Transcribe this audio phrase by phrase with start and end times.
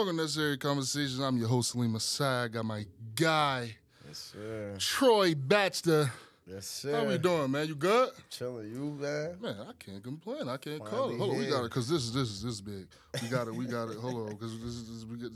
[0.00, 1.18] Welcome to Necessary Conversations.
[1.20, 2.46] I'm your host, Saleem Messiah.
[2.46, 3.76] I got my guy,
[4.08, 4.74] Yes, sir.
[4.78, 6.10] Troy Baxter.
[6.46, 6.96] Yes, sir.
[6.96, 7.68] How we doing, man?
[7.68, 8.08] You good?
[8.30, 9.36] Chilling, you man.
[9.42, 10.48] Man, I can't complain.
[10.48, 11.18] I can't call Finally it.
[11.18, 11.52] Hold on, we here.
[11.52, 12.86] got it because this is this is this big.
[13.22, 13.54] We got it.
[13.54, 13.98] We got it.
[13.98, 15.32] Hold on, because this is this, we get.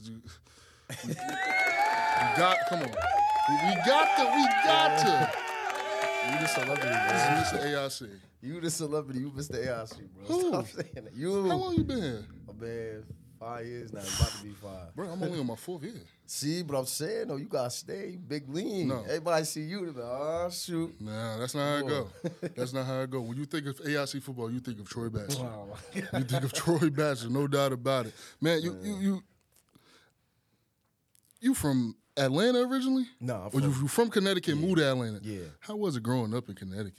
[1.07, 1.15] We, we
[2.39, 2.57] got.
[2.71, 2.89] Come on.
[2.89, 4.25] We, we got to.
[4.35, 5.33] We got to.
[6.33, 7.61] You the celebrity, This bro.
[7.61, 8.07] is Mr.
[8.07, 8.11] AIC.
[8.41, 9.21] You the celebrity.
[9.21, 9.63] You Mr.
[9.63, 10.25] AIC, bro.
[10.25, 10.49] Who?
[10.49, 11.15] Stop saying that.
[11.15, 11.51] You.
[11.51, 12.25] How long you been here,
[12.59, 13.05] man,
[13.45, 14.01] five years now.
[14.01, 14.95] It's about to be five.
[14.95, 15.09] bro?
[15.09, 15.93] I'm only on my fourth year.
[16.27, 18.89] See, but I'm saying though, you gotta stay big lean.
[18.89, 19.03] No.
[19.03, 20.99] Everybody see you, they be like, oh shoot.
[21.01, 22.09] Nah, that's not how it go.
[22.57, 23.21] That's not how it go.
[23.21, 25.43] When you think of AIC football, you think of Troy Baxter.
[25.43, 26.05] Oh God.
[26.15, 28.15] You think of Troy Baxter, no doubt about it.
[28.41, 29.23] Man, you you you
[31.41, 33.05] you from Atlanta originally?
[33.21, 35.21] No, I'm or you from- you from Connecticut, moved to Atlanta.
[35.23, 35.41] Yeah.
[35.61, 36.95] How was it growing up in Connecticut?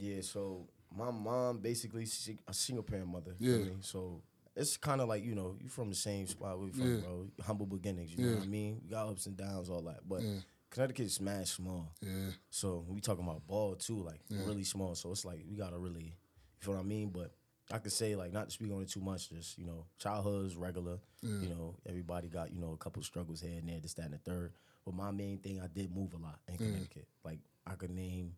[0.00, 3.34] Yeah, so my mom basically she, a single parent mother.
[3.38, 3.56] Yeah.
[3.56, 3.64] Yeah.
[3.80, 4.22] So
[4.56, 7.00] it's kind of like you know you from the same spot we from, Yeah.
[7.00, 7.26] bro.
[7.42, 8.14] Humble beginnings.
[8.14, 8.80] You know what I mean?
[8.84, 10.06] We got ups and downs, all that.
[10.08, 10.38] But Yeah.
[10.70, 11.92] Connecticut's mad small.
[12.00, 12.30] Yeah.
[12.50, 14.94] So we talking about ball too, like really small.
[14.94, 16.12] So it's like we gotta really, you
[16.60, 17.10] feel what I mean?
[17.10, 17.34] But
[17.70, 19.28] I could say like not to speak on it too much.
[19.30, 20.98] Just you know, childhood's regular.
[21.22, 24.14] You know, everybody got you know a couple struggles here and there, this, that, and
[24.14, 24.52] the third.
[24.84, 27.06] But my main thing, I did move a lot in Connecticut.
[27.22, 28.34] Like I could name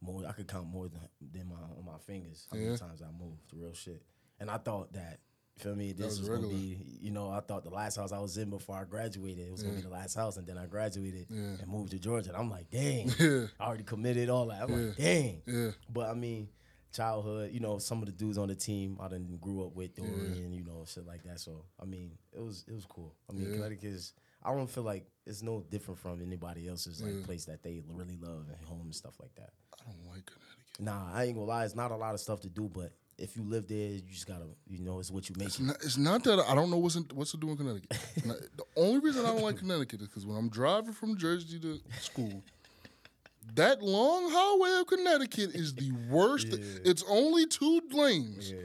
[0.00, 0.22] more.
[0.26, 1.00] I could count more than
[1.32, 2.66] than my on my fingers how Yeah.
[2.66, 3.52] many times I moved.
[3.52, 4.02] Real shit.
[4.40, 5.18] And I thought that.
[5.62, 5.92] Feel me?
[5.92, 8.50] This was was gonna be, you know, I thought the last house I was in
[8.50, 11.38] before I graduated, it was gonna be the last house, and then I graduated Yeah.
[11.60, 12.30] and moved to Georgia.
[12.30, 13.46] And I'm like, dang, Yeah.
[13.60, 14.62] I already committed all that.
[14.62, 14.86] I'm Yeah.
[14.88, 15.42] like, dang.
[15.46, 15.70] Yeah.
[15.88, 16.48] But I mean,
[16.92, 19.94] childhood, you know, some of the dudes on the team I didn't grew up with,
[19.96, 21.40] Dorian, you know, shit like that.
[21.40, 23.14] So I mean, it was it was cool.
[23.30, 23.56] I mean, Yeah.
[23.56, 24.12] Connecticut is
[24.44, 28.16] I don't feel like it's no different from anybody else's like place that they really
[28.20, 29.50] love and home and stuff like that.
[29.80, 30.80] I don't like Connecticut.
[30.80, 33.36] Nah, I ain't gonna lie, it's not a lot of stuff to do, but if
[33.36, 35.64] you live there, you just gotta, you know, it's what you make It's it.
[35.64, 37.96] not, it's not that I don't know what's in, what's to do in Connecticut.
[38.24, 41.58] Not- the only reason I don't like Connecticut is because when I'm driving from Jersey
[41.60, 42.42] to school,
[43.54, 46.48] that long highway of Connecticut is the worst.
[46.50, 48.50] It's only two lanes.
[48.52, 48.58] Yeah.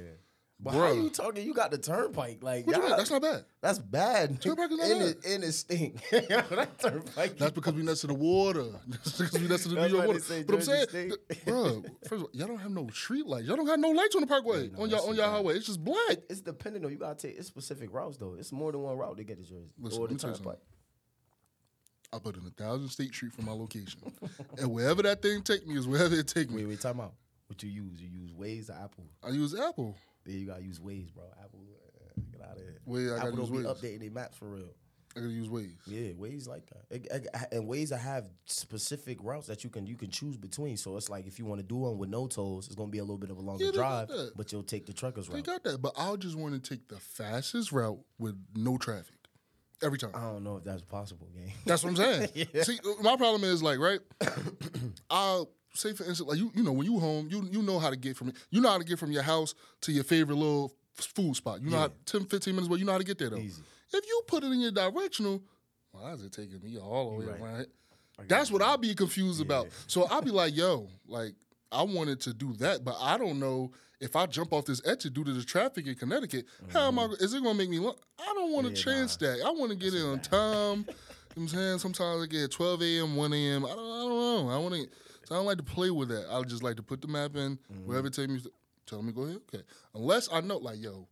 [0.59, 0.87] But Bruh.
[0.87, 1.45] how you talking?
[1.45, 2.89] You got the turnpike, like What you mean?
[2.89, 3.45] y'all- That's not bad.
[3.61, 4.41] That's bad.
[4.41, 5.09] Turnpike is not and bad.
[5.09, 6.01] It, and it stink.
[6.09, 7.37] that turnpike.
[7.37, 8.63] That's because we next to the water.
[8.87, 10.19] That's because we next to the New York water.
[10.47, 11.13] But I'm saying, State.
[11.45, 13.47] bro, first of all, y'all don't have no street lights.
[13.47, 15.29] Y'all don't have no lights on the parkway no, on y'all on bad.
[15.29, 15.53] highway.
[15.57, 16.17] It's just black.
[16.27, 16.89] it's dependent though.
[16.89, 18.35] You gotta take it's specific routes though.
[18.39, 19.69] It's more than one route to get to Jersey.
[19.79, 20.59] Listen, or the me tell you turnpike.
[22.13, 23.99] I put in a thousand State Street for my location,
[24.57, 26.57] and wherever that thing take me is wherever it take me.
[26.63, 27.13] Wait, wait, time out.
[27.47, 28.01] What you use?
[28.01, 29.05] You use Waze or Apple?
[29.23, 29.95] I use Apple.
[30.27, 31.23] Yeah, you gotta use Waze, bro.
[31.43, 32.79] Apple, uh, get out of here.
[32.87, 33.75] Waze, I gotta Apple don't use be Waze.
[33.95, 34.73] updating their maps for real.
[35.15, 35.73] I gotta use Waze.
[35.87, 36.83] Yeah, Waze like that.
[36.91, 40.77] It- it- and Waze I have specific routes that you can you can choose between.
[40.77, 42.99] So it's like if you want to do one with no tolls, it's gonna be
[42.99, 44.31] a little bit of a longer Yeah, they got drive, that.
[44.35, 45.45] but you'll take the truckers They route.
[45.45, 49.15] got that, but I'll just want to take the fastest route with no traffic
[49.81, 50.11] every time.
[50.13, 51.51] I don't know if that's possible, gang.
[51.65, 52.47] That's what I'm saying.
[52.63, 54.01] See, my problem is like, right?
[55.09, 57.89] I'll say for instance, like you, you know, when you home, you you know how
[57.89, 60.73] to get from you know how to get from your house to your favorite little
[60.95, 61.61] food spot.
[61.61, 63.39] You know, how, 10, 15 minutes, but you know how to get there though.
[63.39, 63.61] Easy.
[63.93, 65.41] If you put it in your directional,
[65.91, 67.41] why is it taking me all the way Right.
[67.41, 67.67] around?
[68.27, 69.67] That's what I'll be confused about.
[69.85, 71.33] So I'll be like, yo, like
[71.71, 75.13] I wanted to do that, but I don't know if I jump off this exit
[75.13, 76.45] due to the traffic in Connecticut.
[76.73, 77.05] How am I?
[77.19, 77.79] Is it gonna make me?
[77.79, 78.01] Look?
[78.19, 79.41] I don't want to Yeah, chance that.
[79.45, 80.79] I want to get in on time.
[80.79, 80.85] you know
[81.35, 83.65] what I'm saying sometimes I get 12 a.m., 1 a.m.
[83.65, 84.49] I don't, I don't know.
[84.49, 84.87] I want to.
[85.27, 86.25] So I don't like to play with that.
[86.31, 87.85] I just like to put the map in mm-hmm.
[87.85, 88.39] wherever it takes me.
[88.85, 89.41] Tell me go ahead.
[89.53, 89.61] Okay,
[89.93, 91.05] unless I know, like, yo,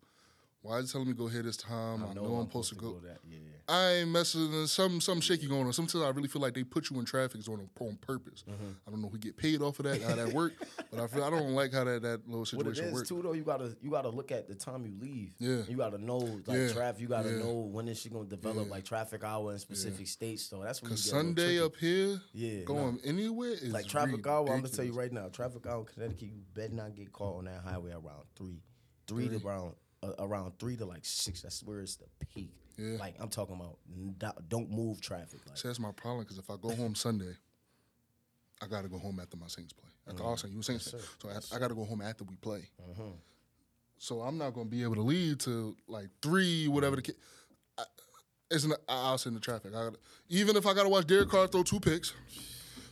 [0.62, 2.02] why is it telling me go here this time?
[2.02, 2.94] I, know, I'm supposed to go.
[3.04, 3.18] that.
[3.30, 3.40] Yeah.
[3.68, 4.68] I ain't messing.
[4.68, 5.74] Some some shaky going on.
[5.74, 8.44] Sometimes I really feel like they put you in traffic on on purpose.
[8.48, 8.70] Mm-hmm.
[8.88, 10.54] I don't know who get paid off of that, how that work,
[10.92, 13.10] but I feel I don't like how that that little What it situation is works.
[13.10, 15.34] too though, you gotta you gotta look at the time you leave.
[15.40, 15.64] Yeah.
[15.68, 16.74] You gotta know like Yeah.
[16.74, 17.02] traffic.
[17.02, 17.38] You gotta Yeah.
[17.40, 20.44] know when is she gonna develop like traffic hour in specific states.
[20.44, 23.88] So that's when you Cause get a Sunday up here, Yeah, going anywhere is like
[23.88, 24.50] traffic hour.
[24.52, 27.38] I'm gonna tell you right now, traffic hour in Connecticut, you better not get caught
[27.40, 28.62] on that highway around three,
[29.08, 29.74] three, to around
[30.04, 31.42] uh, around three to like six.
[31.42, 32.52] That's where it's the peak.
[32.78, 32.98] Yeah.
[32.98, 33.78] Like I'm talking about,
[34.50, 35.40] don't move traffic.
[35.48, 36.24] Like See, that's my problem.
[36.24, 37.34] Because if I go home Sunday,
[38.62, 39.90] I got to go home after my Saints play.
[40.08, 40.46] Like Mm-hmm.
[40.48, 42.70] I you were saying, so I, I got to go home after we play.
[42.92, 43.12] Mm-hmm.
[43.98, 47.16] So I'm not going to be able to leave till like three, whatever the kid.
[47.78, 47.84] I,
[48.52, 49.72] it's I- I'll sit in the traffic.
[49.74, 49.98] I gotta,
[50.30, 52.14] even if I got to watch Derek Carr throw two picks,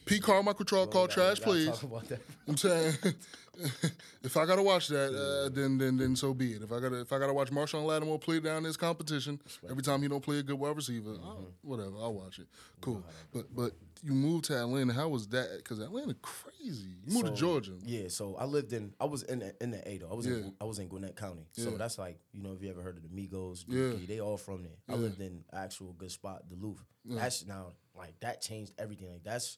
[0.05, 1.65] Pete Carmichael called, called We trash gotta- we plays.
[1.67, 2.21] gotta talk about that.
[2.47, 2.93] I'm saying,
[4.23, 6.61] if I gotta watch that, uh, then then then so be it.
[6.61, 9.39] If I gotta if I gotta watch Marshon Lattimore play down this competition
[9.69, 12.47] every time he don't play a good wide receiver, I'll- whatever, I'll watch it.
[12.81, 13.03] Cool.
[13.33, 13.73] But but
[14.05, 14.91] you moved to Atlanta.
[14.91, 15.49] How was that?
[15.57, 16.89] Because Atlanta crazy.
[17.05, 17.71] You moved to Georgia.
[17.85, 20.09] Yeah, so I lived in I was in the, in the A though.
[20.11, 20.33] I was Yeah.
[20.35, 21.45] in I was in Gwinnett County.
[21.53, 21.77] So Yeah.
[21.77, 24.05] that's like, you know, if you ever heard of the Migos, Yeah.
[24.05, 24.77] They all from there.
[24.89, 26.83] I lived in actual good spot, Duluth.
[27.05, 29.09] That's now like that changed everything.
[29.11, 29.57] Like that's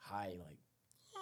[0.00, 0.58] high like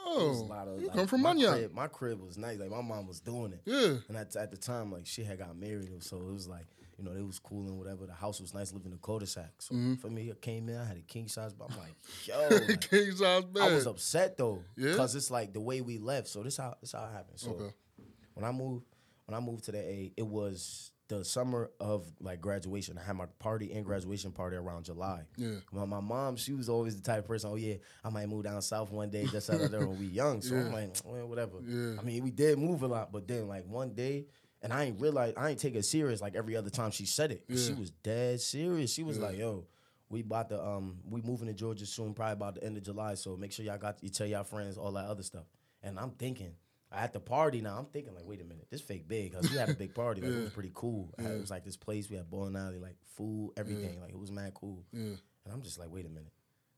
[0.06, 2.58] was a Oh, lot of you like, come from my crib, my crib was nice.
[2.58, 3.60] Like my mom was doing it.
[3.66, 3.98] Yeah.
[4.08, 6.64] And at, at the time, like she had got married, so it was like,
[6.96, 8.06] you know, it was cool and whatever.
[8.06, 9.50] The house was nice, living in a cul-de-sac.
[9.60, 9.94] So Mm-hmm.
[9.96, 11.94] for me, I came in, I had a king size, but I'm like,
[12.24, 13.62] yo, like, King size bed.
[13.62, 14.90] I was upset though, Yeah?
[14.92, 16.28] because it's like the way we left.
[16.28, 17.38] So this how this how it happened.
[17.38, 17.72] So Okay.
[18.34, 18.86] when I moved,
[19.26, 22.98] when I moved to the A, it was the summer of like graduation.
[22.98, 25.22] I had my party and graduation party around July.
[25.36, 25.56] Yeah.
[25.72, 27.50] My, my mom, she was always the type of person.
[27.50, 27.74] Oh yeah,
[28.04, 30.42] I might move down south one day, just out of there when we young.
[30.42, 31.58] So I'm like, well, whatever.
[31.66, 31.96] Yeah.
[31.98, 34.26] I mean, we did move a lot, but then like one day.
[34.60, 37.30] And I ain't realize I ain't take it serious like every other time she said
[37.30, 37.44] it.
[37.48, 38.92] She was dead serious.
[38.92, 39.66] She was like, "Yo,
[40.10, 43.14] we about to um we moving to Georgia soon, probably about the end of July.
[43.14, 45.44] So make sure y'all got you tell y'all friends all that other stuff."
[45.80, 46.54] And I'm thinking
[46.92, 49.56] at the party now, I'm thinking like, wait a minute, this fake big because we
[49.58, 50.20] had a big party.
[50.20, 51.12] Like, It was pretty cool.
[51.18, 54.00] I- It was like this place we had bowling alley, like food, everything.
[54.00, 54.84] Like it was mad cool.
[54.92, 55.00] Yeah.
[55.44, 56.32] And I'm just like, wait a minute,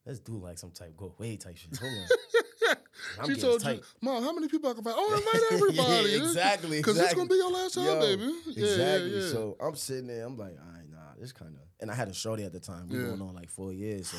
[0.06, 1.76] let's do like some type go away type shit.
[1.76, 2.06] Hold on.
[3.20, 3.76] I'm She told tight.
[3.78, 4.94] you, Mom, how many people I can find?
[4.98, 6.10] Oh, invite everybody.
[6.10, 7.16] Yeah, exactly, Because this exactly.
[7.18, 8.22] gonna be your last time, Yo, baby.
[8.48, 9.10] Yeah, exactly.
[9.16, 9.28] Yeah, yeah.
[9.32, 10.24] So I'm sitting there.
[10.26, 11.62] I'm like, all right, nah, this kind of.
[11.80, 12.88] And I had a shorty at the time.
[12.88, 13.06] We Yeah.
[13.06, 14.08] going on like four years.
[14.08, 14.18] So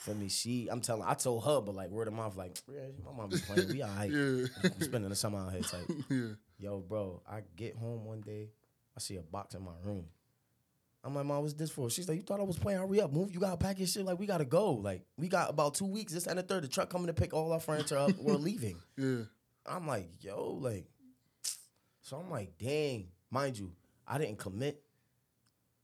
[0.00, 2.80] for me, she, I'm telling, I told her, but like word of mouth, like, yeah,
[3.04, 3.68] my mom be playing.
[3.68, 4.10] We all right.
[4.10, 4.46] Yeah.
[4.64, 5.90] I'm spending the summer out here type.
[6.10, 6.26] yeah.
[6.58, 8.48] Yo, bro, I get home one day,
[8.96, 10.06] I see a box in my room.
[11.04, 11.88] I'm like, Mom, what's this for?
[11.90, 12.78] She's like, You thought I was playing?
[12.78, 13.32] Hurry up, move.
[13.32, 14.04] You gotta pack your shit.
[14.04, 14.72] Like, we gotta go.
[14.72, 16.12] Like, we got about two weeks.
[16.12, 16.64] This and the third.
[16.64, 18.12] The truck coming to pick all our furniture up.
[18.18, 18.76] We're leaving.
[18.98, 19.22] Yeah.
[19.66, 20.86] I'm like, yo, like,
[22.02, 23.72] so I'm like, dang, mind you,
[24.06, 24.82] I didn't commit.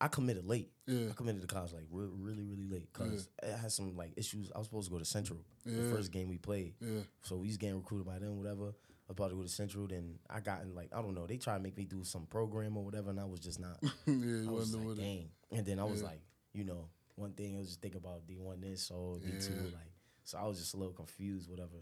[0.00, 0.70] I committed late.
[0.87, 1.08] Yeah.
[1.10, 4.50] I committed to college like re- really, really late because I had some like issues.
[4.54, 5.82] I was supposed to go to Central Yeah.
[5.82, 6.75] the first game we played.
[6.81, 7.00] Yeah.
[7.22, 8.66] So we was getting recruited by them, whatever.
[9.08, 11.26] I was about to go to Central, then I got in like I don't know.
[11.26, 13.78] They tried to make me do some program or whatever, and I was just not.
[13.82, 15.28] yeah, I was wasn't like, dang.
[15.52, 16.20] And then I was like,
[16.52, 19.54] you know, one thing I was just thinking about D one this or D two,
[19.54, 19.60] Yeah.
[19.76, 19.93] like
[20.25, 21.76] so I was just a little confused, whatever.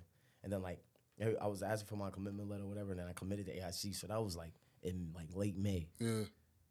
[0.44, 0.78] And then like
[1.20, 3.94] I- I was asking for my commitment letter, whatever, and then I committed to AIC.
[3.94, 4.52] So that was like
[4.82, 5.88] in like late May.
[5.98, 6.24] Yeah.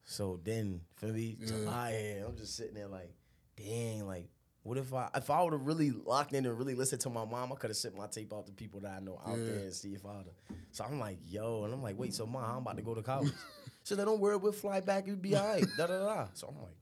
[0.05, 1.47] So then for me, Yeah.
[1.47, 3.13] July, I'm just sitting there like,
[3.57, 4.29] dang, like.
[4.65, 7.25] What if I if I would have really locked in and really listened to my
[7.25, 9.43] mom, I could have sent my tape out to people that I know out Yeah.
[9.43, 10.23] there and see if I'd.
[10.71, 13.01] So I'm like, yo, and I'm like, wait, so mom, I'm about to go to
[13.01, 13.33] college.
[13.83, 15.65] so they don't worry, we'll fly back, you'll be all right.
[15.77, 16.27] Da da da.
[16.33, 16.77] So I'm like,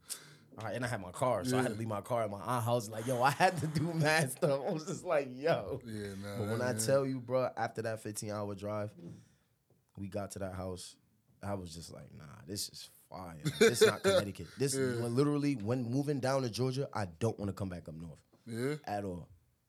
[0.58, 2.30] all right, and I had my car, so I had to leave my car at
[2.30, 2.88] my aunt's house.
[2.88, 4.60] Like, yo, I had to do mad stuff.
[4.64, 5.80] I was just like, yo.
[5.84, 6.38] Yeah, nah.
[6.38, 8.92] But when that- I tell you, bro, after that 15 hour drive,
[9.98, 10.94] we got to that house.
[11.42, 13.36] I was just like, nah, this is fire.
[13.58, 14.46] This is not Connecticut.
[14.58, 14.80] This Yeah.
[15.06, 18.76] literally, when moving down to Georgia, I don't want to come back up north Yeah.
[18.86, 19.28] at all.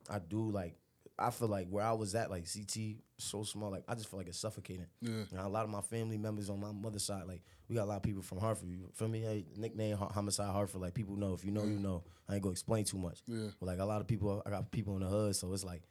[0.10, 0.76] I do like,
[1.18, 4.18] I feel like where I was at, like CT, so small, like I just feel
[4.20, 4.88] like it's suffocating.
[5.02, 5.24] Yeah.
[5.32, 7.86] And a lot of my family members on my mother's side, like we got a
[7.86, 8.70] lot of people from Hartford.
[8.70, 9.22] You feel me?
[9.22, 10.82] Hey, nickname Homicide Hartford.
[10.82, 11.34] Like people know.
[11.34, 12.04] If you know, you know.
[12.28, 13.22] I ain't gonna explain too much.
[13.28, 13.48] Yeah.
[13.60, 15.84] But like a lot of people, I got people in the hood, so it's like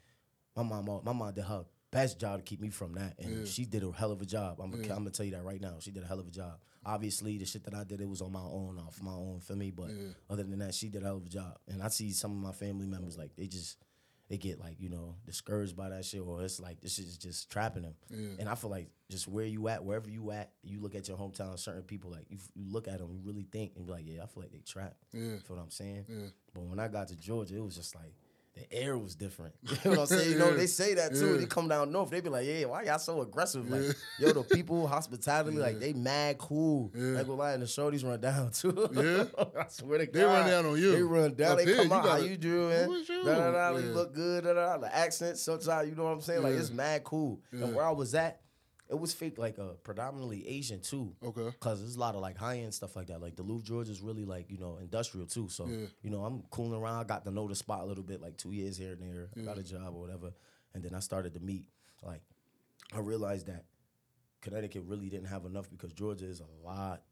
[0.57, 0.87] my mom.
[1.05, 3.45] My mom did her best job to keep me from that, and Yeah.
[3.45, 4.61] she did a hell of a job.
[4.61, 4.93] I'm gonna, Yeah.
[4.95, 5.79] I'm gonna tell you that right now.
[5.79, 6.61] She did a hell of a job.
[6.85, 9.55] Obviously, the shit that I did, it was on my own, off my own, for
[9.55, 9.71] me.
[9.71, 10.09] But Yeah.
[10.29, 11.59] other than that, she did a hell of a job.
[11.69, 13.77] And I see some of my family members like they just
[14.29, 17.51] they get like you know discouraged by that shit, or it's like this is just
[17.51, 17.95] trapping them.
[18.39, 21.19] And I feel like just where you at, wherever you at, you look at your
[21.19, 24.07] hometown, certain people like you, you look at them, you really think and be like,
[24.07, 25.05] yeah, I feel like they trapped.
[25.13, 25.37] Yeah.
[25.41, 26.07] Feel what I'm saying?
[26.09, 26.29] Yeah.
[26.55, 28.15] But when I got to Georgia, it was just like
[28.55, 29.55] the air was different.
[29.63, 30.31] You know what I'm saying?
[30.33, 30.57] You know, Yeah.
[30.57, 31.33] they say that too.
[31.33, 31.37] Yeah.
[31.39, 33.69] They come down north, they be like, yeah, why y'all so aggressive?
[33.71, 36.93] Like, yo, the people, hospitality, like they mad cool.
[36.95, 37.13] Yeah.
[37.23, 38.89] Like, lie, and the shorties run down too.
[38.93, 39.25] Yeah.
[39.59, 40.15] I swear to God.
[40.15, 40.93] They run down on you.
[40.93, 41.53] They run down.
[41.53, 42.03] Up they here, come you out.
[42.03, 42.85] How gotta- you doing?
[42.85, 43.25] Who is you?
[43.25, 43.79] Da, da, da, Yeah.
[43.85, 44.45] You look good.
[44.45, 44.79] Da, da, da.
[44.79, 46.43] The accent, sometimes, you know what I'm saying?
[46.43, 47.41] Like, it's mad cool.
[47.53, 47.65] Yeah.
[47.65, 48.41] And where I was at,
[48.89, 51.15] it was fake, like uh, predominantly Asian too.
[51.25, 51.49] Okay.
[51.61, 53.21] Cause there's a lot of like high end stuff like that.
[53.23, 55.49] Like the Duluth, Georgia is really like you know industrial too.
[55.49, 55.87] So Yeah.
[56.03, 56.97] you know I'm cooling around.
[57.01, 59.29] I got to know the spot a little bit, like two years here and there.
[59.37, 60.33] I got a job or whatever,
[60.75, 61.69] and then I started to meet.
[62.03, 62.23] Like
[62.95, 63.65] I realized that
[64.41, 67.03] Connecticut really didn't have enough because Georgia is a lot.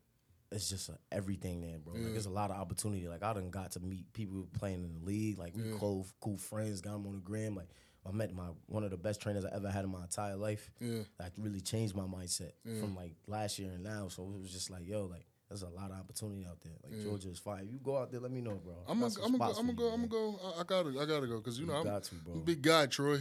[0.53, 1.95] It's just a, everything there, bro.
[1.95, 3.07] Like there's a lot of opportunity.
[3.07, 5.39] Like I done got to meet people playing in the league.
[5.39, 5.77] Like we Yeah.
[5.79, 6.81] cool, cool friends.
[6.81, 7.55] Got them on the gram.
[7.55, 7.69] Like
[8.07, 10.71] I met my one of the best trainers I ever had in my entire life
[10.81, 11.01] Yeah.
[11.19, 12.81] that really changed my mindset Yeah.
[12.81, 14.09] from like last year and now.
[14.09, 16.73] So it was just like, yo, like there's a lot of opportunity out there.
[16.85, 17.69] Like Georgia is fine.
[17.69, 18.73] You go out there, let me know, bro.
[18.89, 19.87] I'm gonna, I'm gonna, go, I'm gonna go.
[19.89, 20.41] I'm gonna go.
[20.57, 22.35] I, I gotta, I gotta go because you know You I'm, got to, bro.
[22.35, 23.19] I'm a big guy, Troy.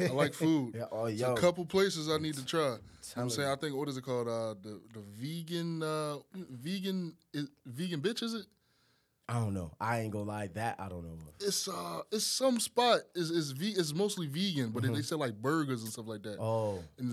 [0.00, 0.74] I like food.
[0.74, 1.34] Yeah, oh, There's yo.
[1.34, 2.60] a couple places I need to try.
[2.62, 2.78] You
[3.16, 3.48] know I'm saying.
[3.50, 4.26] I think what is it called?
[4.26, 8.46] Uh, the the vegan, uh, vegan, is, vegan bitch is it?
[9.28, 9.72] I don't know.
[9.80, 10.46] I ain't gonna lie.
[10.54, 11.18] That I don't know.
[11.40, 13.00] It's uh, it's some spot.
[13.14, 16.22] It's it's, ve- it's mostly vegan, but they, they sell like burgers and stuff like
[16.22, 16.38] that.
[16.38, 16.42] Mm-hmm.
[16.42, 17.10] Oh, And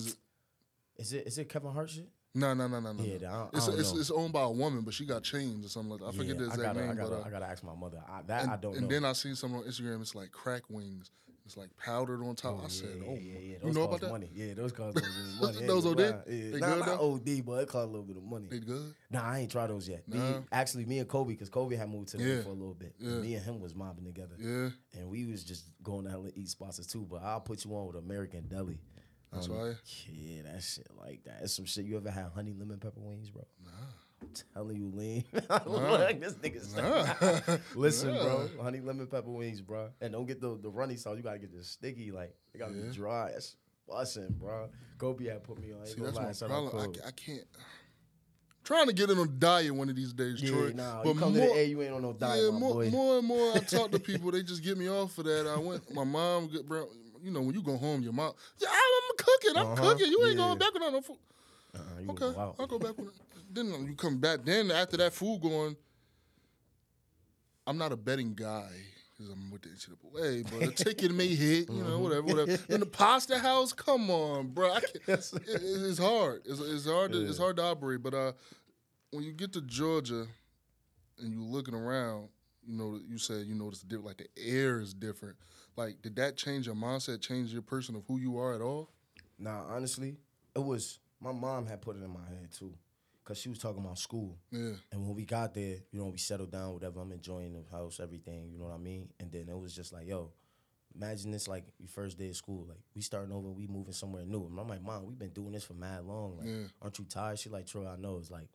[0.97, 2.07] is it is it Kevin Hart shit?
[2.35, 3.03] no, no, no, no, no.
[3.03, 3.27] Yeah, no.
[3.27, 5.69] I don't- I it's it's, it's owned by a woman, but she got chains or
[5.69, 6.07] something like that.
[6.07, 7.75] I forget the exact I gotta, name, I gotta, but uh, I gotta ask my
[7.75, 8.01] mother.
[8.07, 8.87] I, that and, I don't and know.
[8.89, 10.01] then I seen some on Instagram.
[10.01, 11.09] It's like crack wings.
[11.45, 12.53] It's like powdered on top.
[12.55, 13.39] Oh, I yeah, said, yeah, "Oh, yeah, yeah.
[13.39, 14.11] you Those know cost about that?
[14.11, 14.29] money.
[14.33, 15.67] Yeah, those cost a little bit of money.
[15.67, 15.99] Those OD?
[15.99, 16.11] Yeah.
[16.25, 16.99] They Nah, good, not?
[17.01, 18.47] OD, but it cost a little bit of money.
[18.49, 20.07] They good." Nah, I ain't tried those yet.
[20.07, 22.41] Me, actually, me and Kobe, because Kobe had moved to the Yeah.
[22.43, 22.95] for a little bit.
[22.97, 23.15] Yeah.
[23.15, 26.47] Me and him was mobbing together, Yeah, and we was just going out and eat
[26.47, 27.05] spots too.
[27.09, 28.79] But I'll put you on with American Deli.
[29.33, 29.73] That's Um, why.
[30.11, 31.39] Yeah, that shit like that.
[31.43, 31.85] It's some shit.
[31.85, 33.43] You ever had honey lemon pepper wings, bro?
[33.63, 33.71] Nah.
[34.21, 35.25] I'm telling you, lean.
[35.33, 36.73] Look, this nigga's.
[36.73, 37.59] nigga.
[37.75, 38.49] Listen, bro.
[38.61, 39.89] Honey lemon pepper wings, bro.
[40.01, 41.17] And don't get the the runny sauce.
[41.17, 42.11] You gotta get the sticky.
[42.11, 42.83] Like it gotta Yeah.
[42.83, 43.31] be dry.
[43.33, 43.55] That's
[43.87, 44.69] busting, bro.
[44.97, 45.85] Kobe had put me on.
[45.85, 46.93] See, that's my problem.
[47.03, 47.43] I, I can't.
[48.63, 50.71] Trying to get in on a diet one of these days, Yeah, Troy.
[50.73, 51.03] nah.
[51.03, 52.73] but you come more, to the A, you ain't on no diet, yeah, my more,
[52.75, 52.89] boy.
[52.91, 55.47] more and more I talk to people, they just get me off of that.
[55.53, 59.57] I went, my mom, you know, when you go home, your mom, yeah, I'm cooking,
[59.57, 60.07] I'm Uh-huh, cooking.
[60.07, 60.45] You ain't yeah.
[60.45, 61.17] going back on no food.
[61.75, 62.55] Uh-uh, you Okay, go.
[62.59, 63.13] I'll go back with it.
[63.51, 64.43] Then you come back.
[64.45, 65.75] Then after that food going,
[67.65, 68.69] I'm not a betting guy
[69.11, 71.87] because I'm with the NCAA, but a ticket may hit, you Mm-hmm.
[71.89, 72.57] know, whatever, whatever.
[72.69, 74.75] In the pasta house, come on, bro.
[74.75, 76.41] It- it's hard.
[76.45, 77.11] It's, it's hard.
[77.13, 78.01] To, It's hard to operate.
[78.03, 78.31] But uh,
[79.11, 80.25] when you get to Georgia
[81.19, 82.29] and you're looking around,
[82.65, 84.05] you know, you said you notice the different.
[84.07, 85.35] Like the air is different.
[85.75, 87.21] Like, did that change your mindset?
[87.21, 88.89] Change your person of who you are at all?
[89.43, 90.15] Nah, honestly,
[90.55, 92.73] it was my mom had put it in my head too,
[93.25, 94.37] cause she was talking about school.
[94.51, 94.71] Yeah.
[94.91, 97.01] And when we got there, you know, we settled down, whatever.
[97.01, 98.49] I'm enjoying the house, everything.
[98.51, 99.09] You know what I mean?
[99.19, 100.31] And then it was just like, yo,
[100.95, 102.65] imagine this like your first day of school.
[102.69, 104.45] Like we starting over, we moving somewhere new.
[104.47, 106.37] And I'm like, mom, we've been doing this for mad long.
[106.37, 106.63] Like, Yeah.
[106.81, 107.37] aren't you tired?
[107.39, 108.17] She like, Troy, I know.
[108.19, 108.47] It's like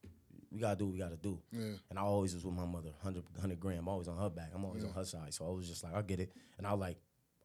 [0.51, 1.39] we gotta do what we gotta do.
[1.53, 1.73] Yeah.
[1.91, 3.81] And I always was with my mother, 100, 100 grand.
[3.81, 4.53] I'm always on her back.
[4.55, 5.35] I'm always on her side.
[5.35, 6.33] So I was just like, I get it.
[6.57, 6.97] And I was like,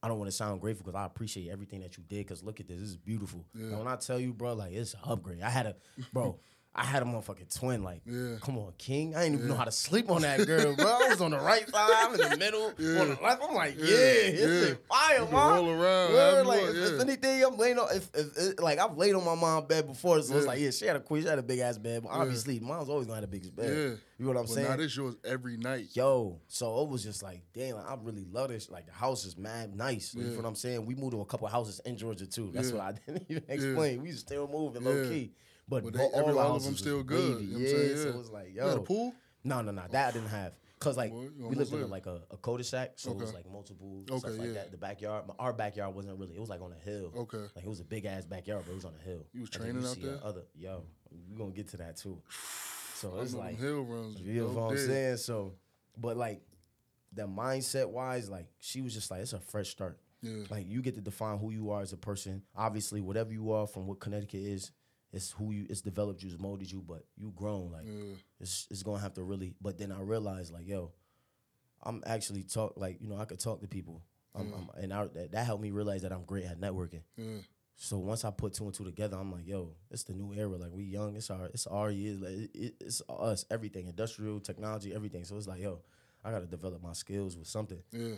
[0.04, 2.20] I don't want to sound grateful because I appreciate everything that you did.
[2.28, 3.46] Because look at this, this is beautiful.
[3.56, 5.42] And when I tell you, bro, like it's an upgrade.
[5.42, 5.76] I had a,
[6.12, 6.38] bro,
[6.76, 7.84] I had a motherfucking twin.
[7.84, 8.38] Like, Yeah.
[8.42, 9.16] come on, King.
[9.16, 10.88] I didn't even know how to sleep on that girl, bro.
[10.88, 12.74] I was on the right side, I'm in the middle, on
[13.10, 13.44] the left.
[13.48, 14.76] I'm like, yeah, it's yeah.
[14.90, 15.32] fire, man.
[15.32, 17.96] roll around, Word, like, if, if anything, I'm laying on.
[17.96, 20.72] If, if, if like I've laid on my mom's bed before, so it's like, yeah,
[20.72, 22.02] she had a queen, she had a big ass bed.
[22.04, 23.70] But obviously, mom's always gonna have the biggest bed.
[23.70, 23.96] Yeah.
[24.18, 24.68] You know what I'm But saying?
[24.70, 25.90] now this yours every night.
[25.94, 28.72] Yo, so it was just like, damn, like, I really love this.
[28.72, 30.16] Like the house is mad nice.
[30.16, 30.86] You know what I'm saying?
[30.88, 32.50] We moved to a couple houses in Georgia too.
[32.52, 32.78] That's Yeah.
[32.78, 34.02] what I didn't even explain.
[34.02, 35.10] We still moving low Yeah.
[35.10, 35.32] key.
[35.68, 37.70] But, But they- all, the all of them still good, you know what I'm yeah,
[37.70, 37.98] saying?
[37.98, 38.82] so it was like, You had a yo.
[38.82, 39.14] pool?
[39.44, 39.84] No, no, no.
[39.92, 40.54] That I didn't have.
[40.80, 41.88] Cause like you we lived in there.
[41.88, 44.54] like a, a cul-de-sac, so it was like multiple Okay, stuff like yeah.
[44.56, 44.72] that.
[44.72, 46.36] The backyard, but our backyard wasn't really.
[46.36, 47.14] It was like on a hill.
[47.16, 47.38] Okay.
[47.56, 49.26] Like it was a big ass backyard, but it was on a hill.
[49.32, 50.20] You was training out there?
[50.22, 50.84] Other yo,
[51.30, 52.22] we gonna get to that too.
[52.96, 54.20] So it's like hill runs.
[54.20, 55.18] you know what I'm saying?
[55.18, 55.54] So,
[55.98, 56.42] but like
[57.14, 59.98] the mindset wise, like she was just like, it's a fresh start.
[60.22, 60.44] Yeah.
[60.50, 62.42] Like you get to define who you are as a person.
[62.58, 64.72] Obviously, whatever you are from what Connecticut is,
[65.14, 65.66] it's who you.
[65.70, 67.72] It's developed you, it's molded you, but you grown.
[67.72, 68.16] Like Yeah.
[68.40, 69.54] it's it's gonna have to really.
[69.62, 70.92] But then I realized like, yo,
[71.84, 74.02] I'm actually talk like you know I could talk to people.
[74.36, 74.54] I'm, mm.
[74.56, 77.04] I'm, and I, that, that helped me realize that I'm great at networking.
[77.18, 77.38] Yeah.
[77.76, 80.58] So once I put two and two together, I'm like, yo, it's the new era.
[80.58, 82.20] Like we young, it's our it's our years.
[82.20, 85.24] Like it, it- it's us, everything, industrial technology, everything.
[85.26, 85.82] So it's like, yo,
[86.24, 87.82] I gotta develop my skills with something.
[87.92, 88.16] Yeah.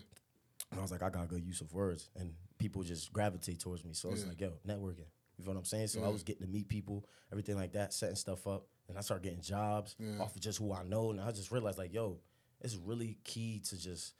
[0.72, 3.84] And I was like, I got good use of words, and people just gravitate towards
[3.86, 3.94] me.
[3.94, 5.06] So it's like, yo, networking.
[5.38, 5.88] You know what I'm saying?
[5.88, 9.01] So I was getting to meet people, everything like that, setting stuff up, and I
[9.01, 10.20] started getting jobs Yeah.
[10.20, 11.12] off of just who I know.
[11.12, 12.20] And I just realized, like, yo,
[12.62, 14.13] it's really key to just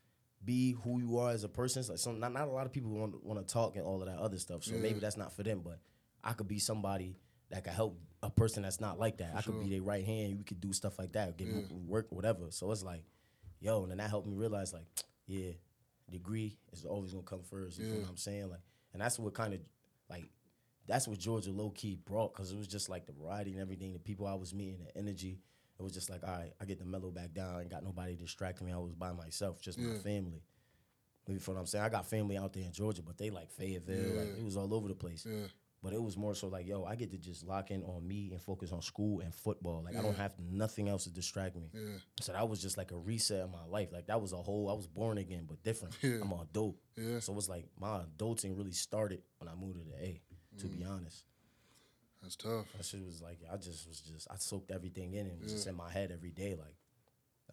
[0.44, 1.80] be who you are as a person.
[1.80, 4.02] It's like some not, not a lot of people want want to talk and all
[4.02, 4.64] of that other stuff.
[4.64, 4.82] So Yeah.
[4.82, 5.80] maybe that's not for them, but
[6.24, 7.18] I could be somebody
[7.50, 9.36] that could help a person that's not like that.
[9.36, 10.38] I could be their right hand.
[10.38, 11.62] We could do stuff like that, get Yeah.
[11.88, 12.52] work, whatever.
[12.52, 13.04] So it's like,
[13.60, 14.86] yo, and then that helped me realize, like,
[15.28, 15.52] yeah,
[16.12, 17.80] degree is always gonna come first.
[17.80, 18.50] You know what I'm saying?
[18.50, 18.62] Like,
[18.94, 19.62] and that's what kind of
[20.10, 20.30] like
[20.88, 23.94] that's what Georgia low key brought because it was just like the variety and everything.
[23.94, 25.40] The people I was meeting, the energy.
[25.78, 27.56] It was just like, all right, I get to mellow back down.
[27.56, 28.72] I ain't got nobody distracting me.
[28.72, 30.42] I was by myself, just my family.
[31.28, 31.84] You feel what I'm saying?
[31.84, 34.16] I got family out there in Georgia, but they like Fayetteville.
[34.16, 35.26] Like it was all over the place.
[35.30, 35.48] Yeah.
[35.84, 38.30] But it was more so like, yo, I get to just lock in on me
[38.32, 39.84] and focus on school and football.
[39.84, 41.70] Like I don't have nothing else to distract me.
[41.74, 41.98] Yeah.
[42.22, 43.90] So that was just like a reset in my life.
[43.92, 44.70] Like that was a whole.
[44.70, 45.96] I was born again, but different.
[46.02, 46.20] Yeah.
[46.22, 46.78] I'm an adult.
[46.96, 47.20] Yeah.
[47.20, 50.22] So it's like my adulting really started when I moved to the A.
[50.60, 50.78] To Mm.
[50.80, 51.24] be honest.
[52.22, 52.66] That's tough.
[52.76, 55.52] That shit was like I just was just I soaked everything in and it was
[55.54, 56.56] just in my head every day.
[56.56, 56.76] Like,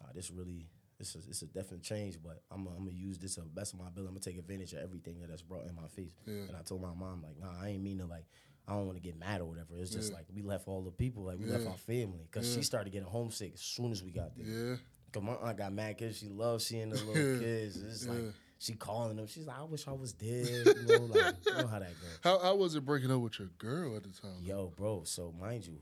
[0.01, 0.67] nah, this really
[0.97, 3.47] this is it's a definite change, but I'm gonna, I'm gonna use this to the
[3.47, 4.07] best of my ability.
[4.07, 6.13] I'm gonna take advantage of everything that that's brought in my face.
[6.25, 6.33] Yeah.
[6.47, 8.25] And I told my mom like, nah, I ain't mean to like.
[8.65, 9.75] I don't want to get mad or whatever.
[9.77, 12.41] It's just like we left all the people, like we left our family, Yeah.
[12.43, 14.45] she started getting homesick as soon as we got there.
[14.45, 14.75] Yeah.
[15.11, 17.75] Cause my aunt got mad cause She loves seeing the little kids.
[17.83, 18.29] It's like Yeah.
[18.63, 19.27] She calling them.
[19.27, 20.47] She's like, I wish I was dead.
[20.47, 22.19] You know, like you know how that goes.
[22.23, 24.37] How, how was it breaking up with your girl at the time?
[24.41, 25.03] Yo, bro.
[25.03, 25.79] So mind you,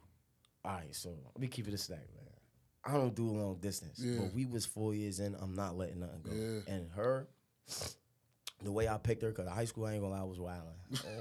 [0.66, 0.96] all right.
[0.96, 2.26] So let me keep it a stack, man.
[2.84, 4.20] I don't do long distance, Yeah.
[4.20, 5.36] but we was four years in.
[5.40, 6.32] I'm not letting nothing go.
[6.34, 6.74] Yeah.
[6.76, 7.28] And her,
[8.64, 10.74] the way I picked her, cause high school, I ain't gonna lie, I was wilding.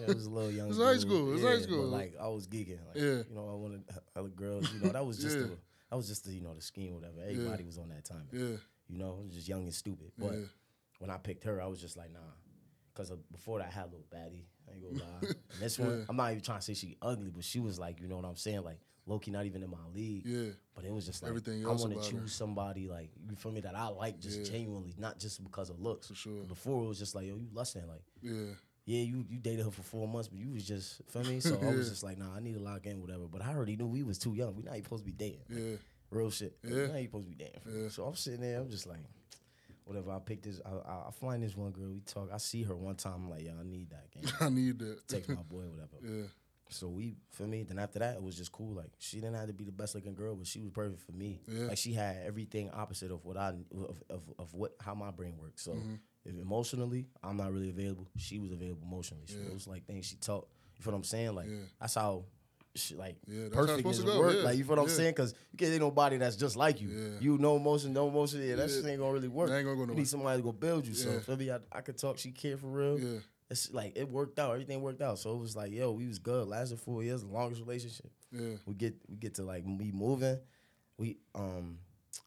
[0.02, 0.68] I was a little young.
[0.70, 1.84] It's high school, it's yeah, high school.
[1.84, 2.78] like I was geeking.
[2.88, 3.22] Like, Yeah.
[3.28, 3.84] You know, I wanted
[4.16, 4.72] other girls.
[4.72, 5.42] You know, that was just Yeah.
[5.44, 5.56] the
[5.90, 7.20] that was just the you know the scheme, whatever.
[7.22, 8.26] Everybody was on that time.
[8.32, 8.56] Yeah.
[8.88, 10.12] You know, I was just young and stupid.
[10.18, 10.44] But Yeah.
[11.00, 12.20] When I picked her, I was just like, nah.
[12.94, 14.44] Because uh, before that, I had a little baddie.
[14.68, 15.20] I ain't gonna lie.
[15.52, 16.04] And this one, Yeah.
[16.08, 18.24] I'm not even trying to say she ugly, but she was like, you know what
[18.24, 18.62] I'm saying?
[18.62, 20.24] Like, Loki not even in my league.
[20.26, 20.50] Yeah.
[20.74, 22.28] But it was just like, Everything I want to choose her.
[22.28, 24.44] somebody, like, you feel me, that I like just Yeah.
[24.58, 26.08] genuinely, not just because of looks.
[26.08, 26.44] For sure.
[26.44, 27.86] Before, it was just like, yo, you lusting.
[27.88, 28.54] Like, Yeah.
[28.84, 31.40] yeah, you you dated her for four months, but you was just, feel me?
[31.40, 33.26] So I was just like, nah, I need to lock in, whatever.
[33.26, 34.54] But I already knew we was too young.
[34.54, 35.40] We not even supposed to be dating.
[35.48, 35.76] Like, Yeah.
[36.10, 36.56] Real shit.
[36.64, 36.74] Yeah.
[36.74, 36.86] Yeah.
[36.88, 37.60] Now you supposed to be dating.
[37.66, 37.88] Yeah.
[37.88, 38.58] So I'm sitting there.
[38.60, 38.98] I'm just like,
[39.90, 40.12] whatever.
[40.12, 40.60] I pick this.
[40.64, 41.90] I, I, I find this one girl.
[41.90, 42.30] We talk.
[42.32, 43.14] I see her one time.
[43.16, 44.32] I'm like, yo, I need that game.
[44.40, 45.08] I need that.
[45.08, 45.98] Text my boy, whatever.
[46.02, 46.26] Yeah.
[46.72, 47.64] So we, for me.
[47.64, 48.74] Then after that, it was just cool.
[48.76, 51.10] Like she didn't have to be the best looking girl, but she was perfect for
[51.10, 51.40] me.
[51.48, 51.64] Yeah.
[51.66, 55.34] Like she had everything opposite of what I of of, of what how my brain
[55.36, 55.62] works.
[55.64, 55.94] So Mm-hmm.
[56.26, 58.06] if emotionally, I'm not really available.
[58.18, 59.24] She was available emotionally.
[59.26, 60.46] So it was like things she taught.
[60.76, 61.34] You feel what I'm saying?
[61.34, 61.56] Like Yeah.
[61.80, 62.24] that's how.
[62.76, 64.36] She, like Yeah, that's how it's perfectness supposed to go, work.
[64.36, 64.94] yeah, Like you feel what I'm yeah.
[64.94, 65.10] saying?
[65.12, 67.16] Because you can't get nobody that's just like you.
[67.20, 68.42] You no emotion, no emotion.
[68.46, 69.50] Yeah, that shit ain't gonna really work.
[69.50, 70.94] Ain't gonna go You need somebody to go build you.
[70.94, 71.50] So feel me?
[71.50, 72.18] I, I could talk.
[72.18, 73.18] She cared for real Yeah.
[73.50, 74.52] it's like it worked out.
[74.52, 75.18] Everything worked out.
[75.18, 76.46] So it was like, yo, we was good.
[76.46, 78.10] Lasted four years, longest relationship.
[78.30, 78.56] Yeah.
[78.66, 80.38] We get we get to like we moving.
[80.96, 81.78] We um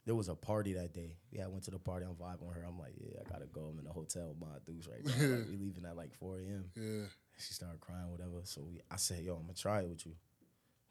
[0.05, 1.15] there was a party that day.
[1.31, 2.05] Yeah, I went to the party.
[2.05, 2.65] I'm vibing with her.
[2.67, 3.69] I'm like, yeah, I gotta go.
[3.71, 5.13] I'm in the hotel with my dudes right now.
[5.38, 6.65] Like, we leaving at like 4 a.m.
[6.75, 7.05] Yeah.
[7.38, 8.41] She started crying, whatever.
[8.43, 10.13] So we, I said, yo, I'm gonna try it with you.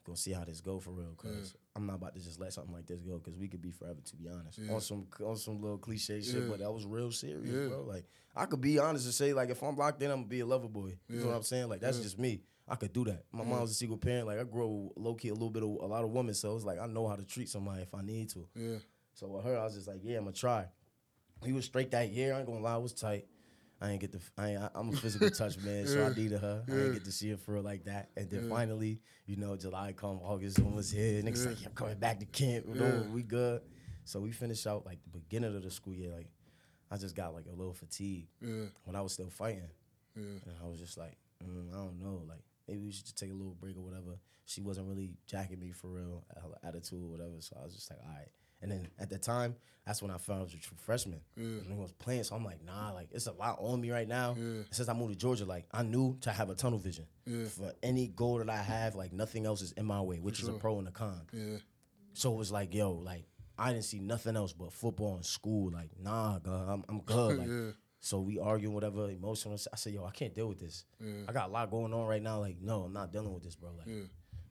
[0.05, 1.61] Go see how this go for real, cause Yeah.
[1.77, 4.01] I'm not about to just let something like this go, cause we could be forever.
[4.05, 4.73] To be honest, Yeah.
[4.75, 6.49] on some on some little cliche shit, Yeah.
[6.49, 7.83] but that was real serious, bro.
[7.85, 8.05] Like
[8.35, 10.47] I could be honest and say, like, if I'm locked in, I'm gonna be a
[10.47, 10.99] lover boy.
[11.09, 11.69] You know what I'm saying?
[11.69, 12.43] Like that's just me.
[12.67, 13.25] I could do that.
[13.33, 14.27] My mom's a single parent.
[14.27, 16.65] Like I grow low key a little bit of a lot of women, so it's
[16.65, 18.49] like I know how to treat somebody if I need to.
[18.57, 18.79] Yeah.
[19.15, 20.67] So with her, I was just like, yeah, I'm gonna try.
[21.45, 22.35] He was straight that year.
[22.35, 23.27] I ain't gonna lie, it was tight.
[23.83, 24.21] I ain't get the.
[24.39, 26.15] I ain't, I- I'm a physical touch man, so I Yeah.
[26.15, 26.65] needed her.
[26.67, 26.77] I Yeah.
[26.79, 28.11] didn't get to see her for real like that.
[28.17, 31.21] And then finally, you know, July come, August almost here.
[31.23, 31.51] Niggas Yeah.
[31.51, 32.67] like, I'm coming back to camp.
[32.73, 33.03] Yeah.
[33.09, 33.63] we good.
[34.05, 36.13] So we finished out like the beginning of the school year.
[36.13, 36.29] Like,
[36.91, 38.67] I just got like a little fatigue Yeah.
[38.85, 39.69] when I was still fighting.
[40.15, 40.23] Yeah.
[40.23, 43.31] And I was just like, mm, I don't know, like maybe we should just take
[43.31, 44.19] a little break or whatever.
[44.45, 46.25] She wasn't really jacking me for real,
[46.63, 47.41] attitude or whatever.
[47.41, 48.29] So I was just like, all right.
[48.63, 51.21] And then at the time, that's when I found I was a true freshman.
[51.37, 51.45] Yeah.
[51.45, 54.07] And he was playing, so I'm like, nah, like it's a lot on me right
[54.07, 54.37] now.
[54.39, 54.63] Yeah.
[54.71, 57.47] Since I moved to Georgia, like I knew to have a tunnel vision Yeah.
[57.47, 58.95] for any goal that I have.
[58.95, 61.23] Like nothing else is in my way, which is a pro and a con.
[61.33, 61.57] Yeah.
[62.15, 63.25] So it was like, yo, like
[63.59, 65.73] I didn't see nothing else but football and school.
[65.73, 67.39] Like, nah, God, I'm, I'm good.
[67.39, 67.71] Like, Yeah.
[67.99, 69.59] so we arguing, whatever, emotional.
[69.73, 70.85] I said, yo, I can't deal with this.
[71.01, 71.25] Yeah.
[71.29, 72.39] I got a lot going on right now.
[72.39, 73.71] Like, no, I'm not dealing with this, bro.
[73.77, 74.03] Like, Yeah.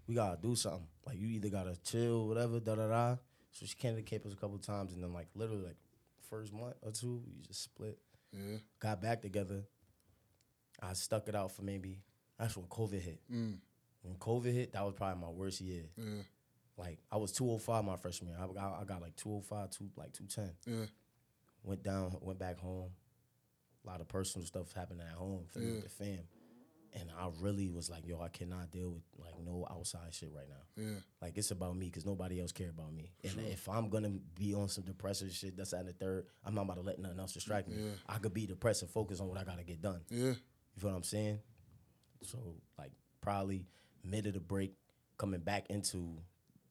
[0.07, 0.87] we gotta do something.
[1.07, 3.15] Like, you either gotta chill, whatever, da da da.
[3.51, 5.77] So she came to campus a couple times, and then like literally like
[6.29, 7.99] first month or two, we just split.
[8.31, 8.57] Yeah.
[8.79, 9.63] Got back together.
[10.81, 11.99] I stuck it out for maybe.
[12.39, 13.19] That's when COVID hit.
[13.31, 13.57] Mm.
[14.03, 15.83] When COVID hit, that was probably my worst year.
[15.97, 16.23] Yeah.
[16.77, 18.39] Like I was 205 my freshman year.
[18.41, 20.53] I got, I got like 205, two, like 210.
[20.65, 20.85] Yeah.
[21.63, 22.89] Went down, went back home.
[23.83, 25.73] A lot of personal stuff happened at home for Yeah.
[25.73, 26.19] with the fam.
[26.93, 30.47] And I really was like, yo, I cannot deal with like no outside shit right
[30.49, 30.83] now.
[30.83, 30.95] Yeah.
[31.21, 33.11] Like it's about me because nobody else care about me.
[33.23, 36.25] And if I'm gonna be on some depressive shit, that's at the third.
[36.45, 37.75] I'm not about to let nothing else distract me.
[37.77, 37.91] Yeah.
[38.09, 40.01] I could be depressed and focus on what I gotta get done.
[40.09, 40.19] Yeah.
[40.33, 40.35] You
[40.79, 41.39] feel what I'm saying?
[42.23, 42.37] So
[42.77, 43.65] like probably
[44.03, 44.73] mid of the break,
[45.17, 46.17] coming back into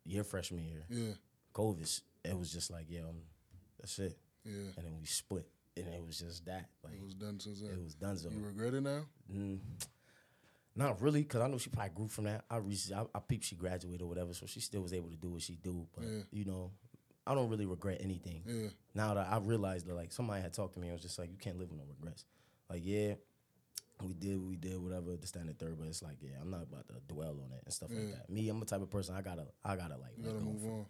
[0.04, 1.12] your freshman year, Yeah.
[1.54, 3.22] COVID, it was just like, yeah, um,
[3.78, 4.18] that's it.
[4.44, 4.52] Yeah.
[4.76, 6.68] And then we split, and it was just that.
[6.84, 7.70] Like It was done since then.
[7.70, 8.16] it was done.
[8.18, 9.02] So You regret it now?
[9.32, 9.58] mm,
[10.76, 12.44] not really, cause I know she probably grew from that.
[12.50, 15.16] I reached, I, I peeped she graduated or whatever, so she still was able to
[15.16, 15.86] do what she do.
[15.96, 16.22] But Yeah.
[16.32, 16.70] you know,
[17.26, 18.42] I don't really regret anything.
[18.46, 18.68] Yeah.
[18.94, 21.30] Now that I realized that, like somebody had talked to me, I was just like,
[21.30, 22.24] you can't live with no regrets.
[22.68, 23.14] Like, yeah,
[24.02, 26.62] we did what we did, whatever, the standard third, but it's like, yeah, I'm not
[26.62, 28.00] about to dwell on it and stuff Yeah.
[28.00, 28.30] like that.
[28.30, 30.62] Me, I'm the type of person I gotta, I gotta like let gotta go move
[30.64, 30.84] and on.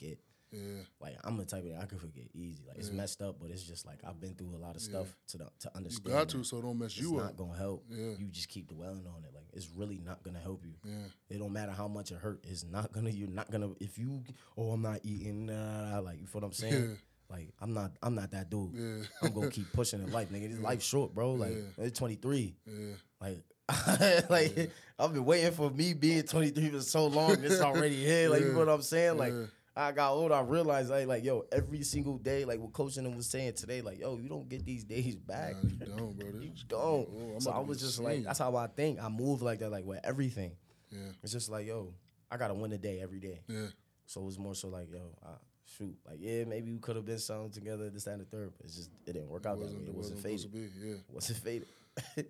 [0.52, 0.82] Yeah.
[1.00, 2.64] Like I'm the type of I can forget easy.
[2.66, 5.06] Like it's messed up, but it's just like I've been through a lot of stuff
[5.28, 6.14] to the, to You understand.
[6.14, 7.84] got to, so don't mess it's you not gonna help.
[7.88, 8.12] Yeah.
[8.18, 9.32] You just keep dwelling on it.
[9.34, 10.72] Like it's really not gonna help you.
[10.84, 10.94] Yeah.
[11.36, 12.44] It don't matter how much it hurt.
[12.48, 13.10] It's not gonna.
[13.10, 13.70] You're not gonna.
[13.80, 14.22] If you,
[14.56, 15.46] oh, I'm not eating.
[15.46, 16.74] Nah, like you feel what I'm saying?
[16.74, 16.96] Yeah.
[17.36, 17.92] Like I'm not.
[18.02, 18.70] I'm not that dude.
[18.74, 19.04] Yeah.
[19.22, 20.50] I'm gonna keep pushing in life, nigga.
[20.50, 21.34] This life's short, bro.
[21.34, 21.84] Like Yeah.
[21.84, 22.54] it's 23.
[22.66, 22.74] Yeah.
[23.20, 23.44] Like,
[24.30, 27.36] like I've been waiting for me being 23 for so long.
[27.44, 28.28] It's already here.
[28.28, 29.16] Like, you know what I'm saying?
[29.16, 29.44] Like, Yeah.
[29.80, 30.34] I got older.
[30.34, 33.54] I realized, like, like, yo, every single day, like what Coach and them was saying
[33.54, 35.54] today, like, yo, you don't get these days back.
[35.62, 36.28] Nah, you don't, bro.
[36.40, 37.08] You don't.
[37.08, 39.02] Oh, so I was just like, that's how I think.
[39.02, 40.52] I move like that, like with everything.
[40.90, 40.98] Yeah.
[41.22, 41.94] It's just like, yo,
[42.30, 43.40] I gotta win a day every day.
[43.48, 43.66] Yeah.
[44.06, 47.04] So it was more so like, yo, uh, shoot, like, yeah, maybe we could have
[47.04, 49.58] been something together, this, that, and the third, but it's just it didn't work out
[49.60, 49.86] that way.
[49.86, 50.52] It wasn't faded.
[50.52, 50.68] be.
[50.78, 50.94] Yeah.
[50.94, 51.68] It wasn't faded.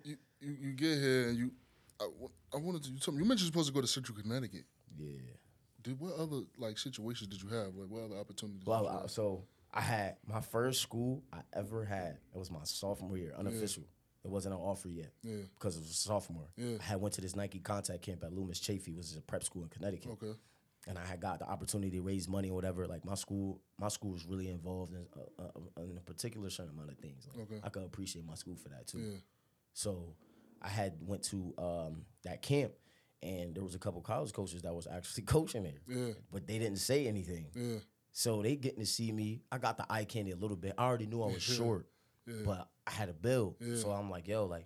[0.03, 1.51] You, you you get here and you.
[1.99, 2.07] I,
[2.53, 2.89] I wanted to.
[2.91, 4.65] You, told me, you mentioned you're supposed to go to Central Connecticut.
[4.97, 5.11] yeah.
[5.83, 7.75] Did what other like situations did you have?
[7.75, 8.65] Like what other opportunities?
[8.65, 9.11] Well, did you I- have?
[9.11, 12.17] so I had my first school I ever had.
[12.33, 13.83] It was my sophomore year, unofficial.
[14.23, 15.37] It wasn't an offer yet Yeah.
[15.55, 16.47] because it was a sophomore.
[16.55, 16.77] Yeah.
[16.79, 19.43] I had went to this Nike contact camp at Loomis Chafee, which is a prep
[19.43, 20.11] school in Connecticut.
[20.11, 20.33] Okay.
[20.87, 22.87] and I had got the opportunity to raise money or whatever.
[22.87, 25.05] Like my school, my school was really involved in
[25.39, 27.27] a, a, in a particular certain amount of things.
[27.35, 27.61] Like, Okay.
[27.63, 28.97] I could appreciate my school for that too.
[28.99, 29.17] Yeah.
[29.73, 30.15] So
[30.61, 32.73] I had went to um, that camp,
[33.23, 36.13] and there was a couple college coaches that was actually coaching there, Yeah.
[36.31, 37.47] but they didn't say anything.
[37.55, 37.77] Yeah.
[38.11, 39.41] So they getting to see me.
[39.51, 40.73] I got the eye candy a little bit.
[40.77, 41.87] I already knew I was short,
[42.27, 42.35] Yeah.
[42.45, 43.55] but I had a build.
[43.59, 43.75] Yeah.
[43.77, 44.65] So I'm like, yo, like.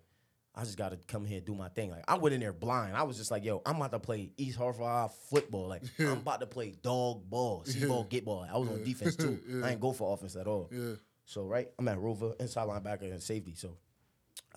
[0.58, 1.92] I just gotta come here and do my thing.
[1.92, 2.96] Like I went in there blind.
[2.96, 5.68] I was just like, yo, I'm about to play East Hartford football.
[5.68, 8.48] Like I'm about to play dog ball, see ball, get ball.
[8.50, 9.38] I was on defense too.
[9.50, 9.66] Yeah.
[9.66, 10.70] I ain't go for offense at all.
[10.72, 10.94] Yeah.
[11.26, 13.54] So right, I'm at Rover, inside linebacker and safety.
[13.54, 13.76] So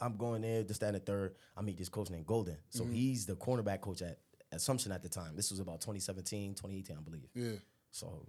[0.01, 1.35] I'm going there, just stand at third.
[1.57, 2.57] I meet this coach named Golden.
[2.71, 2.93] So Mm-hmm.
[2.93, 4.19] he's the cornerback coach at
[4.53, 5.37] Assumption at the time.
[5.37, 7.29] This was about 2017, 2018, I believe.
[7.35, 7.59] Yeah.
[7.91, 8.27] So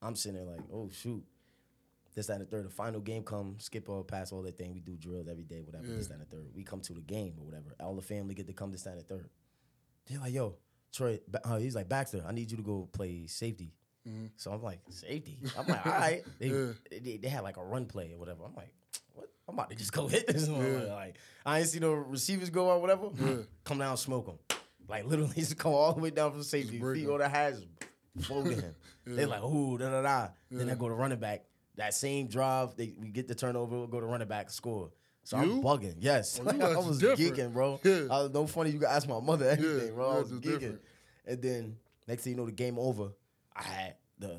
[0.00, 1.24] I'm sitting there like, oh shoot.
[2.14, 2.64] This, that, and the third.
[2.64, 4.72] The final game come, skip all, pass all that thing.
[4.72, 5.86] We do drills every day, whatever.
[5.86, 6.46] This, that, and the third.
[6.54, 7.74] We come to the game or whatever.
[7.80, 9.28] All the family get to come this, that, and the third.
[10.08, 10.54] They're like, yo,
[10.94, 13.72] Troy, uh, he's like, Baxter, I need you to go play safety.
[14.36, 15.40] So I'm like, safety?
[15.58, 16.22] I'm like, all right.
[16.38, 16.72] They, Yeah.
[17.02, 18.44] they, they had like a run play or whatever.
[18.46, 18.70] I'm like?
[19.48, 20.88] I'm about to just go hit this one.
[20.88, 23.08] Like, I ain't see no receivers go or whatever.
[23.64, 24.38] Come down, smoke them.
[24.88, 26.80] Like, literally just come all the way down from safety.
[26.80, 27.60] Feet on the hats,
[28.22, 28.74] folding him.
[29.04, 30.28] They're like, ooh, da da da.
[30.50, 31.44] Then I go to running back.
[31.76, 34.90] That same drive, they we get the turnover, we'll go to running back, score.
[35.24, 35.52] So You?
[35.54, 35.96] I'm bugging.
[35.98, 36.40] Yes.
[36.44, 37.34] Oh, you I was different.
[37.36, 37.80] geeking, bro.
[37.82, 38.02] Yeah.
[38.10, 38.70] I was no funny.
[38.70, 40.10] You can ask my mother anything, Yeah, bro.
[40.10, 40.40] I was geeking.
[40.42, 40.80] different.
[41.26, 43.08] And then next thing you know, the game over.
[43.54, 44.36] I had the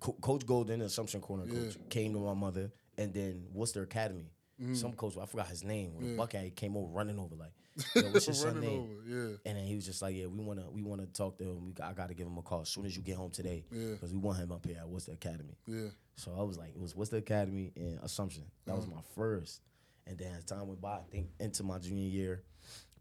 [0.00, 4.30] Co- Coach Golden, Assumption Corner coach, came to my mother, and then Worcester Academy.
[4.60, 4.74] Mm-hmm.
[4.74, 5.94] Some coach, I forgot his name.
[5.94, 7.52] When the Buckeye came over running over like,
[7.94, 8.80] Yo, what's your son name?
[8.80, 8.92] over.
[9.08, 9.36] Yeah.
[9.46, 11.64] And then he was just like, "Yeah, we wanna we wanna talk to him.
[11.66, 13.92] We, I gotta give him a call as soon as you get home today, Yeah.
[13.92, 15.88] because we want him up here at the Academy." Yeah.
[16.16, 18.44] So I was like, it was Worcester Academy and Assumption.
[18.66, 18.80] That Uh-huh.
[18.82, 19.62] was my first.
[20.06, 22.42] And then as time went by, I think into my junior year,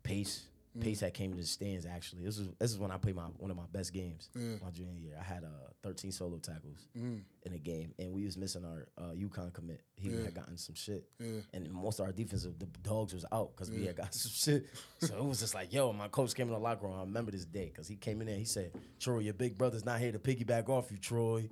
[0.03, 0.58] Pace, Mm.
[0.81, 2.23] Pace had came to the stands actually.
[2.23, 4.29] This was this is when I played my one of my best games.
[4.35, 4.41] Yeah.
[4.41, 4.63] Mm.
[4.63, 5.47] My junior year, I had uh,
[5.83, 9.81] 13 solo tackles in a game, and we was missing our uh, UConn commit.
[9.95, 11.41] He had gotten some shit, Yeah.
[11.53, 14.67] and most of our defensive the dogs was out because we had got some shit.
[14.99, 16.95] So it was just like, yo, my coach came in the locker room.
[16.97, 18.37] I remember this day because he came in there.
[18.37, 21.49] He said, "Troy, your big brother's not here to piggyback off you, Troy."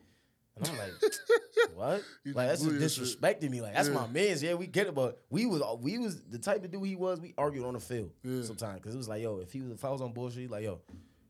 [0.55, 0.91] And I'm like,
[1.77, 2.01] what?
[2.25, 3.21] Like that's just blew just your shit.
[3.21, 3.61] disrespecting me.
[3.61, 3.93] Like that's Yeah.
[3.95, 4.41] my man's.
[4.43, 7.19] Yeah, we get it, but we was we was the type of dude he was.
[7.21, 8.41] We argued on the field Yeah.
[8.43, 10.63] sometimes because it was like, yo, if he was if I was on bullshit, like
[10.63, 10.81] yo,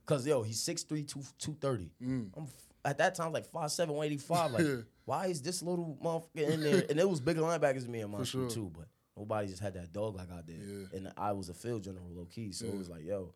[0.06, 1.92] because yo, he's 6'3", 2, 230.
[2.02, 2.48] I'm
[2.86, 4.52] at that time like 5'7", 185.
[4.52, 4.68] Like Mm.
[4.78, 4.82] Yeah.
[5.06, 6.86] why is this little motherfucker in there?
[6.90, 8.50] And it was bigger linebackers than me in my sure.
[8.50, 10.92] too, but nobody just had that dog like I did.
[10.94, 13.34] And I was a field general low key, so it was like, yo.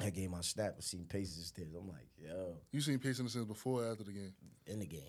[0.00, 1.74] I gave my snap and seen Paces stairs.
[1.78, 4.32] I'm like, yo, You seen Pace in the sense before or after the game?
[4.66, 5.00] in the game.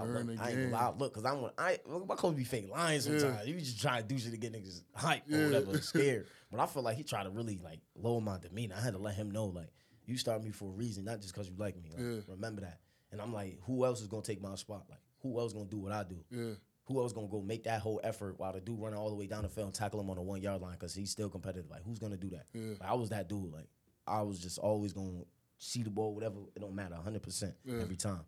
[0.00, 0.98] I, look, I ain't gonna.
[0.98, 3.46] Look, cause I'm I my coach be fake lying sometimes.
[3.46, 6.26] He be just trying to do shit to get niggas hype or whatever, scared.
[6.50, 8.74] But I feel like he tried to really like lower my demeanor.
[8.78, 9.68] I had to let him know like
[10.06, 11.90] you start me for a reason, not just cause you like me.
[11.92, 12.20] Like, Yeah.
[12.28, 12.80] Remember that.
[13.12, 14.84] And I'm like, who else is gonna take my spot?
[14.88, 16.16] Like, who else gonna do what I do?
[16.30, 16.54] Yeah.
[16.86, 19.26] Who else gonna go make that whole effort while the dude running all the way
[19.26, 21.70] down the field and tackle him on the one yard line because he's still competitive?
[21.70, 22.46] Like, who's gonna do that?
[22.52, 22.70] Yeah.
[22.80, 23.52] Like, I was that dude.
[23.52, 23.68] Like,
[24.06, 25.22] I was just always gonna
[25.58, 26.38] see the ball, whatever.
[26.56, 28.22] It don't matter, 100 percent every time.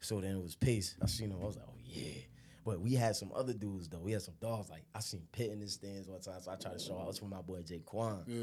[0.00, 0.94] So then it was pace.
[1.02, 1.38] I seen him.
[1.42, 2.12] I was like, oh yeah.
[2.64, 3.98] But we had some other dudes though.
[4.00, 4.68] We had some dogs.
[4.70, 6.40] Like I seen Pitt in the stands one time.
[6.40, 6.98] So I tried to show.
[6.98, 8.22] I was from my boy Jay Quan.
[8.26, 8.36] Yeah.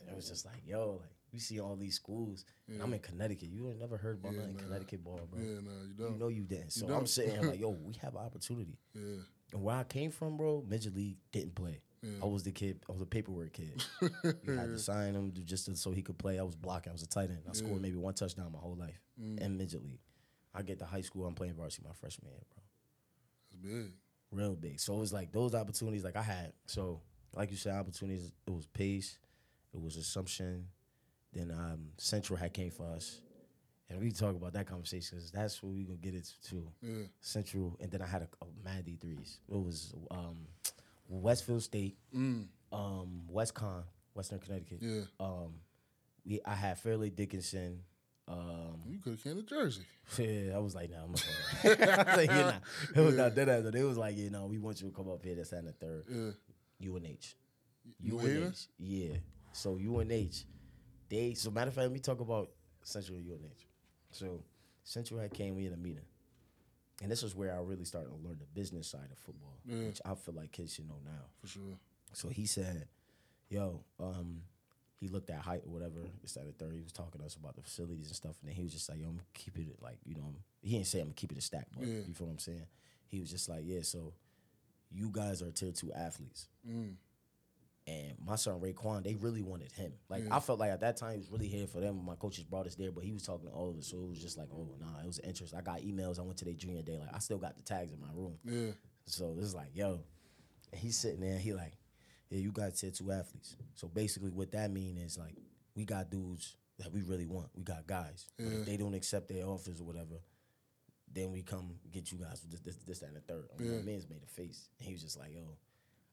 [0.00, 2.44] And it was just like, yo, like we see all these schools.
[2.68, 3.48] And I'm in Connecticut.
[3.50, 4.64] You ain't never heard about Yeah, nothing man.
[4.64, 5.40] Connecticut ball, bro.
[5.40, 6.12] Yeah, nah, you You don't.
[6.12, 6.72] You know you didn't.
[6.72, 8.78] So I'm sitting here like, yo, we have an opportunity.
[8.94, 9.02] Yeah.
[9.52, 11.80] And where I came from, bro, midget league didn't play.
[12.02, 12.10] Yeah.
[12.22, 12.80] I was the kid.
[12.88, 13.84] I was a paperwork kid.
[14.02, 16.38] you had to sign him to- just to, so he could play.
[16.38, 16.90] I was blocking.
[16.90, 17.40] I was a tight end.
[17.48, 19.40] I scored maybe one touchdown my whole life Mm.
[19.40, 19.98] in midget league.
[20.54, 22.62] I get to high school, I'm playing varsity my freshman year, bro.
[23.50, 23.92] That's big.
[24.30, 24.80] Real big.
[24.80, 26.52] So it was like those opportunities, like I had.
[26.66, 27.00] So
[27.34, 28.32] like you said, opportunities.
[28.46, 29.18] It was Pace,
[29.74, 30.66] it was Assumption,
[31.32, 33.20] then um, Central had came for us,
[33.88, 36.66] and we talk about that conversation because that's what we gonna get it to.
[36.82, 37.02] Yeah.
[37.20, 39.38] Central, and then I had a, a mad D threes.
[39.50, 40.46] It was um,
[41.08, 41.96] Westfield State,
[42.72, 43.84] um, West Con,
[44.14, 44.78] Western Connecticut.
[44.80, 45.00] Yeah.
[45.20, 45.54] Um,
[46.24, 47.80] we I had Fairleigh Dickinson.
[48.28, 49.82] Um, You could have came to Jersey.
[50.18, 51.24] yeah, I was like, nah, I'm not.
[51.64, 52.42] I was like, yeah,
[52.94, 53.00] nah.
[53.00, 53.74] It was not that.
[53.74, 55.34] It was like, you know, we want you to come up here.
[55.34, 56.04] That's on the third.
[56.08, 56.90] Yeah.
[56.90, 57.34] UNH.
[58.04, 58.42] Haven?
[58.44, 58.66] UNH.
[58.78, 59.14] Yeah.
[59.52, 60.44] So UNH,
[61.08, 62.50] they so matter of fact, let me talk about
[62.82, 63.64] Central and UNH.
[64.12, 64.42] So
[64.84, 66.04] Central had came we in a meeting.
[67.02, 69.86] And this is where I really started to learn the business side of football, Yeah.
[69.86, 71.24] which I feel like kids should know now.
[71.40, 71.78] For sure.
[72.12, 72.88] So he said,
[73.48, 74.42] "Yo, um,
[75.00, 76.00] he looked at height or whatever.
[76.22, 76.74] This that, the third.
[76.74, 78.88] He was talking to us about the facilities and stuff, and then he was just
[78.88, 81.14] like, "Yo, I'm gonna keep it like you know." I'm, he didn't say I'm gonna
[81.14, 82.00] keep it a stack, but Yeah.
[82.06, 82.66] you feel what I'm saying?
[83.06, 84.12] He was just like, "Yeah, so
[84.90, 86.94] you guys are tier two athletes." Mm.
[87.86, 89.94] And my son Raekwon, they really wanted him.
[90.10, 90.36] Like Yeah.
[90.36, 92.04] I felt like at that time he was really here for them.
[92.04, 94.08] My coaches brought us there, but he was talking to all of us, so it
[94.08, 95.54] was just like, oh nah, it was interest.
[95.54, 96.18] I got emails.
[96.18, 96.98] I went to their junior day.
[96.98, 98.36] Like I still got the tags in my room.
[98.44, 98.72] Yeah.
[99.06, 100.00] So this is like, yo,
[100.70, 101.38] and he's sitting there.
[101.38, 101.78] He like,
[102.30, 103.56] yeah, you got tier two athletes.
[103.74, 105.34] So basically, what that mean is like,
[105.74, 107.48] we got dudes that we really want.
[107.56, 108.26] We got guys.
[108.38, 110.20] But if they don't accept their offers or whatever,
[111.12, 113.48] then we come get you guys with this, this, this, that, and the third.
[113.52, 113.78] I mean, Yeah.
[113.78, 115.56] My man's made a face, and he was just like, yo,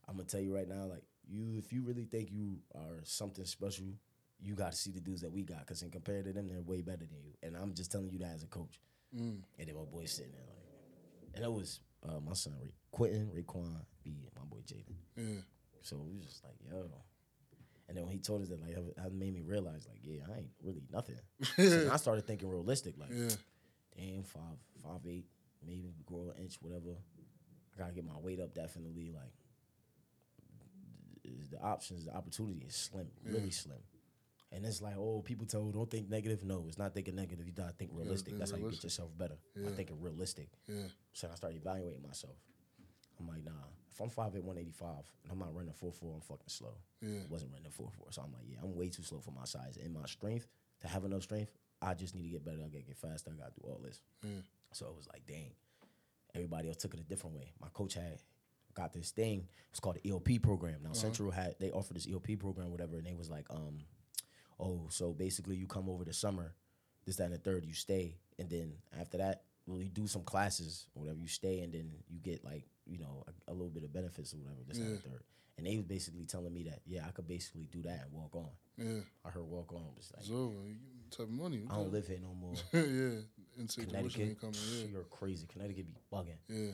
[0.07, 3.45] I'm gonna tell you right now, like, you, if you really think you are something
[3.45, 3.85] special,
[4.39, 6.61] you got to see the dudes that we got, because in compared to them, they're
[6.61, 7.33] way better than you.
[7.41, 8.79] And I'm just telling you that as a coach.
[9.15, 9.41] Mm.
[9.57, 13.29] And then my boy sitting there like, and it was uh, my son Ray, Quentin,
[13.35, 14.95] Raekwon, B, my boy Jaden.
[15.17, 15.41] Yeah.
[15.85, 16.89] So we was just like, yo.
[17.87, 20.39] And then when he told us that, like, that made me realize, like, yeah, I
[20.39, 21.17] ain't really nothing.
[21.55, 23.29] so I started thinking realistic, like, Yeah.
[23.95, 25.27] damn, five, five eight,
[25.63, 26.97] maybe grow an inch, whatever.
[27.75, 29.11] I gotta get my weight up, definitely.
[29.13, 29.33] Like,
[31.23, 33.77] th- the options, the opportunity is slim, really slim.
[34.51, 36.43] And it's like, oh, people tell, don't think negative.
[36.43, 37.45] No, it's not thinking negative.
[37.45, 38.29] You gotta think realistic.
[38.29, 39.37] think That's how you get yourself better.
[39.55, 39.67] Yeah.
[39.67, 40.47] I'm thinking realistic.
[40.67, 40.87] Yeah.
[41.13, 42.35] So I started evaluating myself.
[43.19, 43.51] I'm like, nah,
[43.91, 44.89] if I'm 5'8", 185,
[45.23, 46.75] and I'm not running 4'4", I'm fucking slow.
[47.01, 47.19] Yeah.
[47.19, 49.77] I wasn't running 4'4", so I'm like, yeah, I'm way too slow for my size.
[49.81, 50.47] And my strength,
[50.81, 51.51] to have enough strength,
[51.81, 52.57] I just need to get better.
[52.59, 53.31] I gotta get faster.
[53.31, 54.01] I gotta do all this.
[54.23, 54.41] Yeah.
[54.73, 55.51] So it was like, dang.
[56.33, 57.53] Everybody else took it a different way.
[57.61, 58.19] My coach had
[58.73, 59.47] got this thing.
[59.71, 60.81] It's called the ELP program.
[60.83, 63.79] Now Central had they offered this ELP program, whatever, and they was like, um,
[64.59, 66.53] oh, so basically you come over the summer,
[67.05, 70.23] this, that, and the third, you stay, and then after that, well, you do some
[70.23, 73.69] classes or whatever, you stay, and then you get like, you know, a, a little
[73.69, 75.23] bit of benefits or whatever, this, that, and the third.
[75.57, 78.35] And they was basically telling me that, yeah, I could basically do that and walk
[78.35, 78.49] on.
[78.77, 78.99] Yeah.
[79.25, 80.53] I heard walk on was like, It's over.
[80.67, 81.61] You get the type of money.
[81.69, 82.53] I don't live here no more.
[82.73, 83.21] yeah.
[83.57, 84.55] In-state Connecticut, coming.
[84.73, 84.85] Yeah.
[84.91, 85.47] you're crazy.
[85.47, 86.37] Connecticut be bugging.
[86.49, 86.71] Yeah.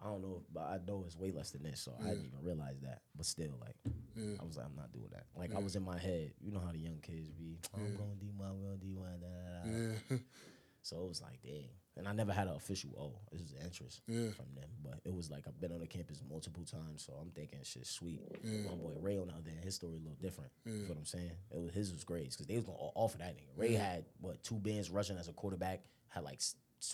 [0.00, 2.38] I don't know, but I know it's way less than this, so I didn't even
[2.42, 3.02] realize that.
[3.14, 3.76] But still, like,
[4.16, 4.34] Yeah.
[4.40, 5.26] I was like, I'm not doing that.
[5.36, 7.58] Like, I was in my head, you know how the young kids be.
[7.74, 9.78] Oh, I'm going D one, I'm going D one, da da da.
[10.10, 10.18] Yeah.
[10.84, 11.68] So it was like, dang.
[11.96, 13.12] And I never had an official O.
[13.32, 14.30] It was interest Yeah.
[14.30, 17.30] from them, but it was like I've been on the campus multiple times, so I'm
[17.32, 18.22] thinking shit sweet.
[18.42, 18.62] Yeah.
[18.70, 20.50] My boy Ray on the other end, his story a little different.
[20.64, 21.32] You know what I'm saying?
[21.50, 23.58] It was, his was great because they was gonna offer that nigga.
[23.58, 26.40] Ray had what two bands rushing as a quarterback, had like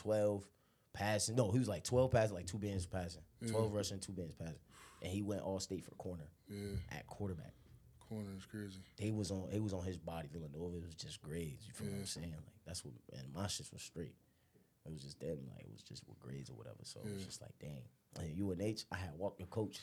[0.01, 0.45] twelve
[0.93, 1.37] passing.
[1.37, 4.59] No, he was like twelve passing, like two bands passing, twelve rushing, two bands passing,
[5.03, 6.71] and he went all state for corner Yeah.
[6.91, 7.55] at quarterback.
[8.09, 8.81] Corner is crazy.
[8.97, 10.29] They was on, it was on his body.
[10.33, 11.67] Villanova, it was just grades.
[11.67, 12.31] You feel what I'm saying?
[12.33, 14.15] Like that's what, and my shit was straight.
[14.89, 16.79] It was just them, like it was just with grades or whatever.
[16.83, 17.83] So it was just like, dang.
[18.19, 19.81] And UNH, I had walked the coach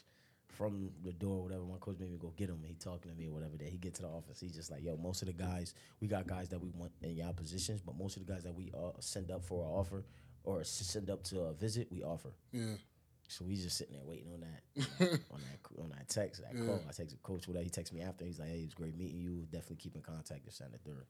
[0.57, 1.63] from the door, or whatever.
[1.63, 2.59] My coach made me go get him.
[2.65, 3.57] He talking to me or whatever.
[3.57, 6.07] That he get to the office, he's just like, yo, most of the guys, we
[6.07, 8.71] got guys that we want in y'all positions, but most of the guys that we
[8.73, 10.05] uh, send up for an offer
[10.43, 12.29] or send up to a visit, we offer.
[12.51, 12.75] Yeah.
[13.27, 14.85] So we just sitting there waiting on that,
[15.31, 16.75] on that, on that text, that call.
[16.87, 17.63] I text the coach, whatever.
[17.63, 18.23] He texted me after.
[18.23, 19.47] He's like, "Hey, it was great meeting you.
[19.51, 21.07] Definitely keep in contact." This and the third,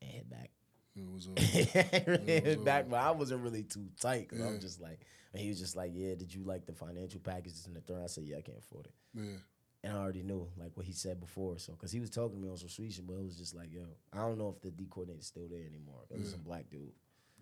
[0.00, 0.50] and hit back.
[0.96, 4.46] It was uh, back, but uh, I wasn't really too tight because Yeah.
[4.46, 5.00] I'm just like,
[5.32, 8.02] and he was just like, "Yeah, did you like the financial packages in the third?
[8.02, 9.36] I said, "Yeah, I can't afford it." yeah.
[9.84, 12.42] And I already knew like what he said before, so because he was talking to
[12.42, 13.82] me on some sweet shit, but it was just like, "Yo,
[14.12, 16.32] I don't know if the D coordinator's still there anymore." It was Yeah.
[16.32, 16.92] some black dude,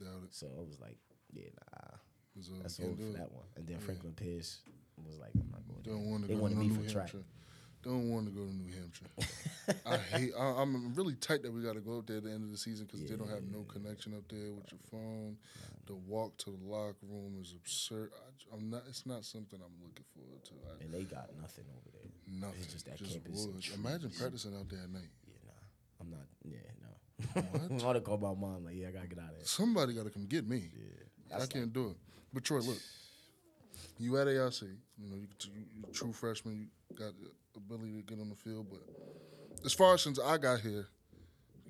[0.01, 0.35] Doubt it.
[0.35, 0.99] so I was like,
[1.33, 1.97] "Yeah, nah."
[2.37, 2.63] Was over.
[2.63, 3.45] That's do for that one.
[3.55, 4.59] And then Franklin Pierce
[5.07, 5.95] was like, I'm not going there.
[5.95, 7.13] Don't want to They go wanted me for track.
[7.85, 9.77] Don't want to go to New Hampshire.
[9.87, 10.33] I hate.
[10.39, 12.51] I, I'm really tight that we got to go up there at the end of
[12.51, 15.37] the season because they don't have no connection up there with your phone.
[15.87, 18.11] The walk to the locker room is absurd.
[18.17, 18.85] I, am not.
[18.89, 20.53] It's not something I'm looking forward to.
[20.65, 22.09] I, And they got nothing over there.
[22.41, 22.57] nothing.
[22.63, 23.47] It's just that just campus.
[23.47, 23.71] woods.
[23.75, 25.13] Imagine practicing out there at night.
[25.29, 26.01] Yeah, nah.
[26.01, 27.43] I'm not, yeah, no.
[27.43, 27.83] What?
[27.83, 29.45] I would have called my mom like, yeah, I gotta get out of here.
[29.45, 30.71] Somebody got to come get me.
[30.73, 31.97] Yeah, I can't do it.
[32.33, 32.79] But Troy, look,
[33.99, 37.13] you at AIC, you know, you, you, you true freshman, you got
[37.57, 38.67] ability to get on the field.
[38.71, 38.81] But
[39.65, 40.87] as far as since I got here,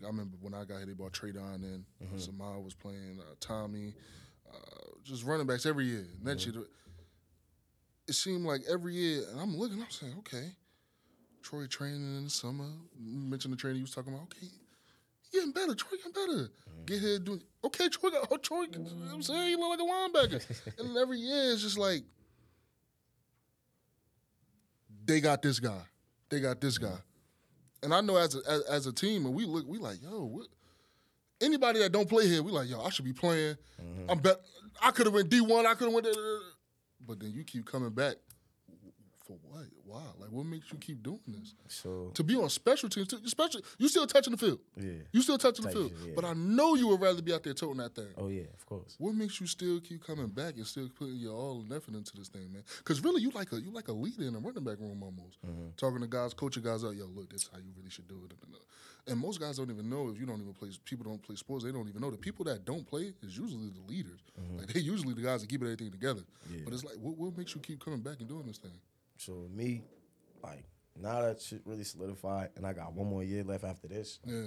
[0.02, 1.84] I remember when I got here, they brought Trey Don in.
[2.02, 3.94] mm hmm was playing, uh, Tommy,
[4.52, 6.06] uh, just running backs every year.
[6.18, 6.60] And then mm-hmm.
[8.08, 10.52] it seemed like every year, and I'm looking, I'm saying, okay,
[11.44, 12.66] Troy training in the summer.
[12.98, 14.24] You mentioned the training you was talking about.
[14.24, 14.46] Okay,
[15.30, 15.74] getting better.
[15.74, 16.48] Troy getting better.
[16.48, 16.84] Mm-hmm.
[16.86, 17.88] Get here doing okay.
[17.90, 18.62] Troy got oh, Troy.
[18.62, 20.78] You know what I'm saying he look like a linebacker.
[20.78, 22.02] and every year it's just like
[25.04, 25.80] they got this guy.
[26.28, 26.96] They got this guy.
[27.82, 30.24] And I know as a, as, as a team, and we look, we like, yo,
[30.24, 30.46] what?
[31.40, 33.56] Anybody that don't play here, we like, yo, I should be playing.
[33.82, 34.10] Mm-hmm.
[34.10, 34.36] I'm bet
[34.80, 35.66] I could have went D one.
[35.66, 36.04] I could have went.
[36.04, 36.14] There.
[37.06, 38.16] But then you keep coming back
[39.24, 39.64] for what?
[39.84, 40.02] Why?
[40.18, 41.54] Like, what makes you keep doing this?
[41.68, 44.60] So to be on special teams, too, especially you still touching the field.
[44.76, 45.92] Yeah, you still touching Touch the field.
[45.92, 46.12] It, yeah.
[46.14, 48.12] But I know you would rather be out there toting that thing.
[48.16, 48.94] Oh yeah, of course.
[48.98, 52.16] What makes you still keep coming back and still putting your all and effort into
[52.16, 52.62] this thing, man?
[52.78, 55.40] Because really, you like a you like a leader in a running back room almost.
[55.44, 55.68] Mm-hmm.
[55.76, 58.20] Talking to guys, coaching guys out, yo, look, this is how you really should do
[58.28, 58.34] it.
[59.06, 60.70] And most guys don't even know if you don't even play.
[60.84, 61.64] People don't play sports.
[61.64, 64.20] They don't even know the people that don't play is usually the leaders.
[64.40, 64.58] Mm-hmm.
[64.58, 66.22] Like they usually the guys that keep everything together.
[66.50, 66.60] Yeah.
[66.64, 68.78] But it's like, what, what makes you keep coming back and doing this thing?
[69.24, 69.82] So me,
[70.42, 70.64] like
[71.00, 74.18] now that shit really solidified, and I got one more year left after this.
[74.24, 74.46] Yeah,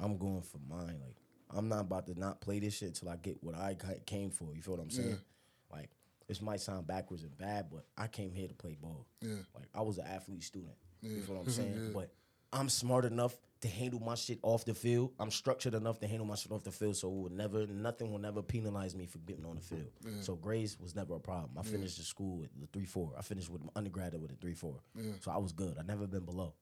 [0.00, 0.96] I'm going for mine.
[1.00, 1.16] Like
[1.56, 3.76] I'm not about to not play this shit till I get what I
[4.06, 4.54] came for.
[4.54, 5.08] You feel what I'm saying?
[5.10, 5.76] Yeah.
[5.76, 5.90] Like
[6.26, 9.06] this might sound backwards and bad, but I came here to play ball.
[9.22, 10.74] Yeah, like I was an athlete student.
[11.00, 11.10] Yeah.
[11.16, 11.74] You feel what I'm saying?
[11.76, 11.90] yeah.
[11.94, 12.10] But
[12.52, 15.12] I'm smart enough to handle my shit off the field.
[15.18, 18.10] I'm structured enough to handle my shit off the field, so it would never, nothing
[18.10, 19.90] will never penalize me for getting on the field.
[20.04, 20.12] Yeah.
[20.20, 21.50] So grades was never a problem.
[21.58, 22.02] I finished yeah.
[22.02, 23.12] the school with the three four.
[23.18, 24.76] I finished with undergraduate with a three four.
[24.94, 25.12] Yeah.
[25.20, 25.76] So I was good.
[25.78, 26.54] I never been below.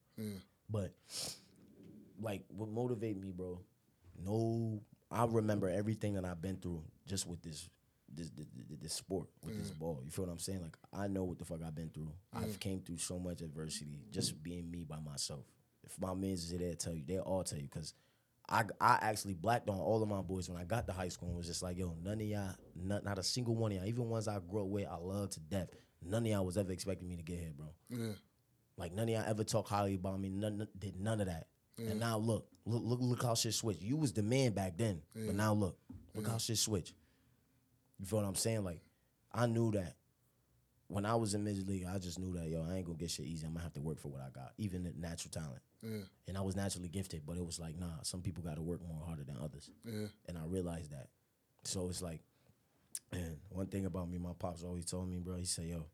[0.71, 0.95] But
[2.21, 3.61] like, what motivate me, bro?
[4.25, 7.69] No, I remember everything that I've been through just with this.
[8.09, 8.47] This, this,
[8.81, 10.63] this sport with this ball, you feel what I'm saying?
[10.63, 12.13] Like I know what the fuck I've been through.
[12.33, 15.45] I've came through so much adversity just being me by myself
[15.87, 17.95] if my men is there, tell you, they'll all tell you because
[18.49, 21.29] I I actually blacked on all of my boys when I got to high school
[21.29, 23.87] and was just like, yo, none of y'all, not, not a single one of y'all,
[23.87, 25.69] even ones I grew up with, I love to death.
[26.05, 27.67] None of y'all was ever expecting me to get here, bro.
[27.89, 28.13] Yeah.
[28.77, 30.29] Like none of y'all ever talk highly about me.
[30.29, 31.47] None did none of that.
[31.79, 31.91] Yeah.
[31.91, 33.83] And now look, look, look, look how shit switched.
[33.83, 35.25] You was the man back then, yeah.
[35.27, 35.79] but now look,
[36.15, 36.33] look yeah.
[36.33, 36.95] how shit switched.
[37.99, 38.65] You feel what I'm saying?
[38.65, 38.81] Like,
[39.33, 39.97] I knew that
[40.89, 43.11] when I was in Major League, I just knew that yo, I ain't gonna get
[43.11, 43.47] shit easy.
[43.47, 45.63] I'm gonna have to work for what I got, even the natural talent.
[45.83, 46.03] Yeah.
[46.29, 48.81] And I was naturally gifted, but it was like, nah, some people got to work
[48.87, 49.71] more harder than others.
[49.85, 50.07] Yeah.
[50.29, 51.09] And I realized that.
[51.65, 52.21] So it's like,
[53.13, 55.37] and one thing about me, my pops always told me, bro.
[55.37, 55.87] He said, yo,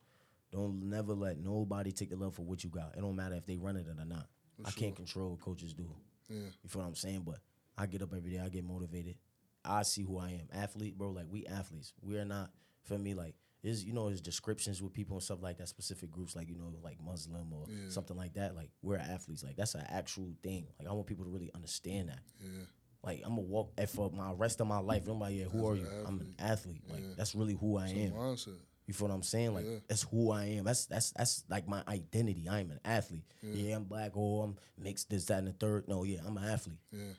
[0.50, 2.94] don't never let nobody take the love for what you got.
[2.96, 4.26] It don't matter if they run it or not.
[4.56, 4.80] For I sure.
[4.80, 5.88] can't control what coaches do.
[6.28, 6.36] Yeah.
[6.62, 7.22] You feel what I'm saying?
[7.24, 7.38] But
[7.76, 8.40] I get up every day.
[8.40, 9.16] I get motivated.
[9.64, 10.48] I see who I am.
[10.52, 11.10] Athlete, bro.
[11.10, 11.92] Like we athletes.
[12.02, 12.50] We are not.
[12.84, 16.10] For me, like is you know his descriptions with people and stuff like that specific
[16.10, 17.88] groups like you know like muslim or yeah.
[17.88, 20.66] something like that like we're athletes like that's an actual thing.
[20.78, 22.20] Like i want people to really understand that.
[22.40, 22.64] Yeah.
[23.04, 25.58] Like i'm gonna walk eh, for my rest of my life i'm like yeah who
[25.58, 25.86] that's are you?
[25.86, 26.06] Athlete.
[26.08, 26.82] i'm an athlete.
[26.88, 27.14] like yeah.
[27.16, 28.12] that's really who i am.
[28.12, 28.56] mindset.
[28.86, 29.54] you feel what i'm saying?
[29.54, 29.78] Like yeah.
[29.88, 30.64] that's who i am.
[30.64, 32.48] That's that's that's like my identity.
[32.48, 33.24] I'm an athlete.
[33.42, 35.88] Yeah, yeah i'm black or i'm mixed this that and the third.
[35.88, 36.80] No yeah i'm an athlete.
[36.90, 37.14] Yeah.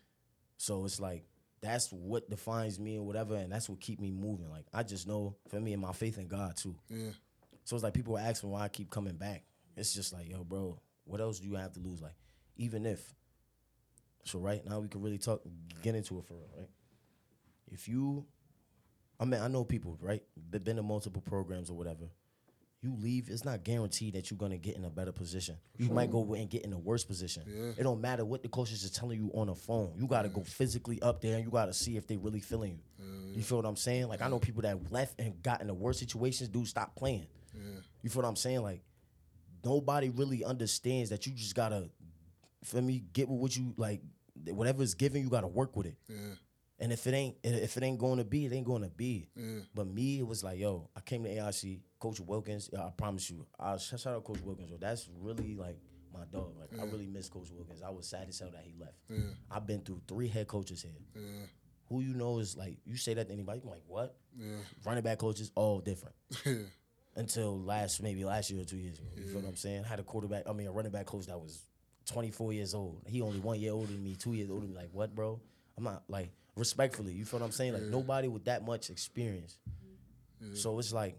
[0.58, 1.26] So it's like
[1.64, 4.50] that's what defines me or whatever, and that's what keep me moving.
[4.50, 6.76] Like I just know for me and my faith in God too.
[6.90, 7.12] Yeah.
[7.64, 9.44] So it's like people ask me why I keep coming back.
[9.76, 12.02] It's just like, yo, bro, what else do you have to lose?
[12.02, 12.16] Like,
[12.58, 13.02] even if.
[14.26, 15.42] So right now we can really talk,
[15.82, 16.70] get into it for real, right?
[17.72, 18.26] If you,
[19.20, 20.22] I mean, I know people, right?
[20.50, 22.10] Been in multiple programs or whatever
[22.84, 25.58] you leave, it's not guaranteed that you're gonna get in a better position.
[25.78, 25.96] You sure.
[25.96, 27.44] might go and get in a worse position.
[27.48, 27.72] Yeah.
[27.78, 29.94] It don't matter what the coaches are telling you on the phone.
[29.98, 30.36] You gotta yeah.
[30.36, 32.80] go physically up there and you gotta see if they really feeling you.
[33.00, 34.08] Yeah, you feel what I'm saying?
[34.08, 37.28] Like I know people that left and got in the worst situations, dude, stop playing.
[38.02, 38.62] You feel what I'm saying?
[38.62, 38.82] Like
[39.64, 41.90] nobody really understands that you just gotta,
[42.64, 44.02] for me, get with what you like.
[44.46, 45.96] Whatever's given, you gotta work with it.
[46.80, 49.30] And if it ain't if it ain't going to be, it ain't going to be.
[49.74, 52.70] But me, it was like, yo, I came to AIC, Coach Wilkins.
[52.78, 54.70] I promise you, I shout out Coach Wilkins.
[54.70, 55.78] Yo, that's really like
[56.14, 56.52] my dog.
[56.60, 56.82] Like yeah.
[56.82, 57.82] I really miss Coach Wilkins.
[57.82, 58.98] I was sad as hell that he left.
[59.10, 59.20] Yeah.
[59.50, 61.24] I've been through three head coaches here.
[61.88, 64.18] Who you know is like you say that to anybody, I'm like, what?
[64.86, 66.16] Running back coaches, all different.
[67.16, 69.08] Until last maybe last year or two years ago.
[69.16, 69.84] You feel what I'm saying?
[69.86, 71.64] I had a quarterback, I mean a running back coach that was
[72.08, 73.04] 24 years old.
[73.08, 74.76] He only one year older than me, two years older than me.
[74.76, 75.40] Like, what, bro?
[75.78, 77.14] I'm not like respectfully.
[77.14, 77.72] You feel what I'm saying?
[77.72, 77.92] Like yeah.
[77.92, 79.58] nobody with that much experience.
[80.42, 80.50] Yeah.
[80.56, 81.18] So it's like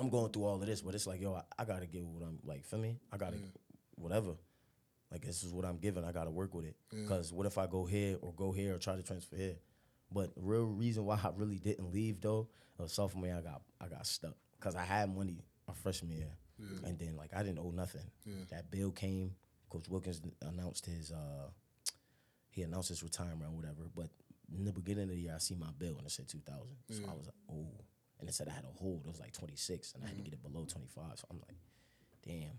[0.00, 2.22] I'm going through all of this, but it's like, yo, I, I gotta get what
[2.22, 2.64] I'm like.
[2.64, 3.42] For me, I gotta yeah.
[3.96, 4.32] whatever.
[5.12, 6.04] Like this is what I'm given.
[6.04, 6.76] I gotta work with it.
[7.08, 9.56] Cause what if I go here or go here or try to transfer here?
[10.12, 12.48] But the real reason why I really didn't leave though,
[12.78, 16.32] uh, sophomore year I got I got stuck because I had money my freshman year,
[16.84, 18.02] and then like I didn't owe nothing.
[18.50, 19.34] That bill came.
[19.68, 21.48] Coach Wilkins announced his uh
[22.50, 23.88] he announced his retirement or whatever.
[23.94, 24.08] But
[24.56, 26.76] in the beginning of the year, I see my bill and it said two thousand.
[26.90, 27.66] So I was like, oh,
[28.20, 29.02] and it said I had a hold.
[29.04, 30.30] It was like twenty six, and I had to mm-hmm.
[30.30, 31.18] get it below twenty five.
[31.18, 31.56] So I'm like,
[32.24, 32.58] damn.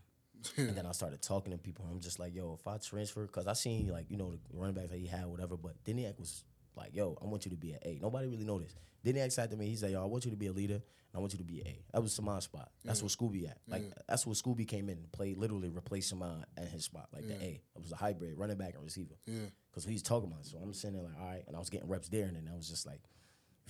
[0.57, 1.85] and then I started talking to people.
[1.85, 4.39] And I'm just like, yo, if I transfer, because I seen like you know the
[4.53, 5.57] running backs that he had, whatever.
[5.57, 6.43] But Deniak was
[6.75, 7.99] like, yo, I want you to be an A.
[8.01, 8.77] Nobody really noticed.
[9.05, 11.15] Deniak said to me, he said, yo, I want you to be a leader, and
[11.15, 11.83] I want you to be an A.
[11.93, 12.69] That was Saman's spot.
[12.85, 13.03] That's mm.
[13.03, 13.57] where Scooby at.
[13.67, 13.71] Mm.
[13.71, 17.09] Like that's where Scooby came in and played, literally replaced Saman uh, at his spot,
[17.13, 17.41] like the mm.
[17.41, 17.61] A.
[17.75, 19.15] It was a hybrid, running back and receiver.
[19.25, 19.47] Yeah.
[19.69, 20.41] Because he's talking about.
[20.41, 20.47] it.
[20.47, 22.49] So I'm sitting there like, all right, and I was getting reps there, and then
[22.51, 23.01] I was just like,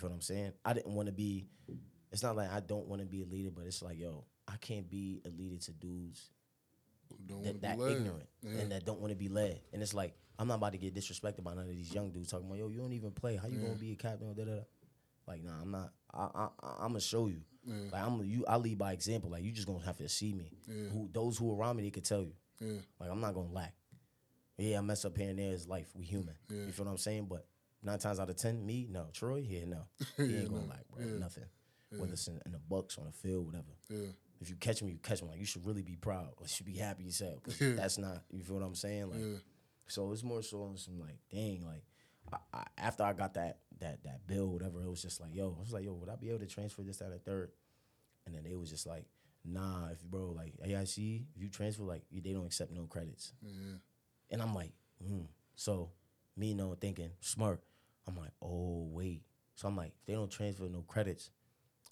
[0.02, 0.54] you feel what I'm saying?
[0.66, 1.48] I didn't want to be.
[2.12, 4.58] It's not like I don't want to be a leader, but it's like, yo, I
[4.58, 6.30] can't be a leader to dudes
[7.28, 9.62] Don't that, that ignorant and that don't want to be led.
[9.72, 12.32] And it's like I'm not about to get disrespected by none of these young dudes
[12.32, 13.36] talking about yo, you don't even play.
[13.38, 14.34] How you gonna be a captain?
[14.34, 14.62] Da, da, da.
[15.28, 15.92] Like nah, I'm not.
[16.14, 16.48] I, I
[16.80, 17.42] I'm gonna show you.
[17.92, 18.44] Like I'm you.
[18.48, 19.30] I lead by example.
[19.30, 20.52] Like you just gonna have to see me.
[20.92, 22.34] Who those who are around me they could tell you.
[22.60, 22.80] Yeah.
[23.00, 23.74] Like I'm not gonna lack.
[24.58, 25.52] Yeah, I mess up here and there.
[25.54, 25.88] Is life.
[25.96, 26.36] We human.
[26.50, 27.28] You feel what I'm saying?
[27.30, 27.46] But
[27.84, 29.08] nine times out of ten, me no.
[29.14, 29.84] Troy, yeah, no.
[30.18, 31.06] He ain't gonna like bro.
[31.18, 31.46] Nothing.
[31.98, 33.74] Whether it's in, in the bucks on the field, whatever.
[33.90, 34.12] Yeah.
[34.40, 35.30] If you catch me, you catch me.
[35.30, 36.30] Like you should really be proud.
[36.38, 37.44] Or you should be happy yourself.
[37.44, 38.24] Cause that's not.
[38.32, 39.10] You feel what I'm saying?
[39.10, 39.42] Like,
[39.88, 41.84] so it's more so on some like, dang, like.
[42.32, 45.56] I, I, after I got that that that bill, whatever, it was just like, yo,
[45.58, 47.52] I was like, yo, would I be able to transfer this, out of third?
[48.26, 49.06] And then they was just like,
[49.44, 53.34] nah, if bro, like AIC, if you transfer, like they don't accept no credits.
[54.30, 54.72] And I'm like,
[55.06, 55.24] hmm.
[55.56, 55.90] So
[56.38, 57.62] me, you know, thinking smart.
[58.08, 59.24] I'm like, oh wait.
[59.56, 61.32] So I'm like, if they don't transfer no credits,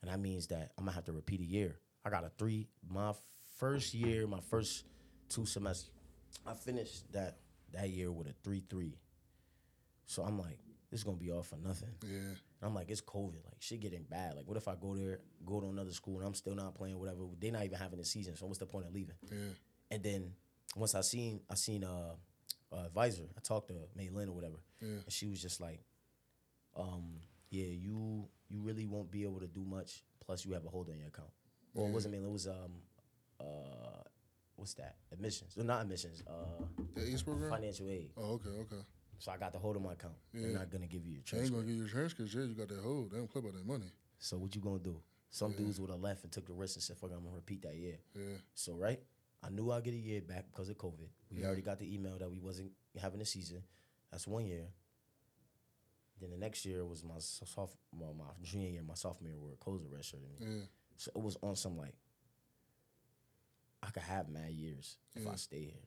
[0.01, 1.79] and that means that I'm gonna have to repeat a year.
[2.05, 2.67] I got a three.
[2.89, 3.13] My
[3.57, 4.85] first year, my first
[5.27, 5.91] two semesters,
[6.45, 7.37] I finished that
[7.73, 8.97] that year with a three three.
[10.05, 10.57] So I'm like,
[10.89, 11.93] this is gonna be all for nothing.
[12.03, 12.17] Yeah.
[12.17, 13.45] And I'm like, it's COVID.
[13.45, 14.35] Like shit getting bad.
[14.35, 16.97] Like what if I go there, go to another school, and I'm still not playing,
[16.99, 17.19] whatever.
[17.39, 18.35] They're not even having a season.
[18.35, 19.15] So what's the point of leaving?
[19.29, 19.37] Yeah.
[19.91, 20.31] And then
[20.75, 22.13] once I seen I seen uh,
[22.71, 25.81] uh advisor, I talked to Maylin or whatever, and she was just like,
[26.79, 27.03] um,
[27.51, 30.03] yeah, you you really won't be able to do much.
[30.25, 31.29] Plus, you have a hold on your account.
[31.73, 32.25] Well, it wasn't Maylin.
[32.25, 32.71] It was um,
[33.39, 34.03] uh,
[34.55, 34.95] what's that?
[35.11, 35.55] Admissions?
[35.57, 36.23] No, not admissions.
[36.27, 36.65] Uh,
[36.95, 37.49] The ACE program?
[37.51, 38.11] financial aid.
[38.17, 38.83] Oh, okay, okay.
[39.17, 40.15] So I got the hold on my account.
[40.33, 42.33] They're not gonna give you your They ain't gonna give you your transcripts.
[42.33, 43.11] Yeah, you got that hold.
[43.11, 43.91] They don't play about that money.
[44.17, 45.01] So what you gonna do?
[45.31, 47.61] Some dudes would have left and took the risk and said, "Fuck, I'm gonna repeat
[47.63, 48.37] that year." Yeah.
[48.53, 48.99] So right,
[49.43, 51.07] I knew I'd get a year back because of COVID.
[51.31, 53.63] We already got the email that we wasn't having a season.
[54.11, 54.67] That's one year.
[56.21, 57.15] Then the next year was my
[57.93, 60.45] well, my junior year, my sophomore year, where Koza redshirted me.
[60.47, 60.61] Yeah.
[60.97, 61.93] So it was on some like,
[63.81, 65.85] I could have mad years if I stay here.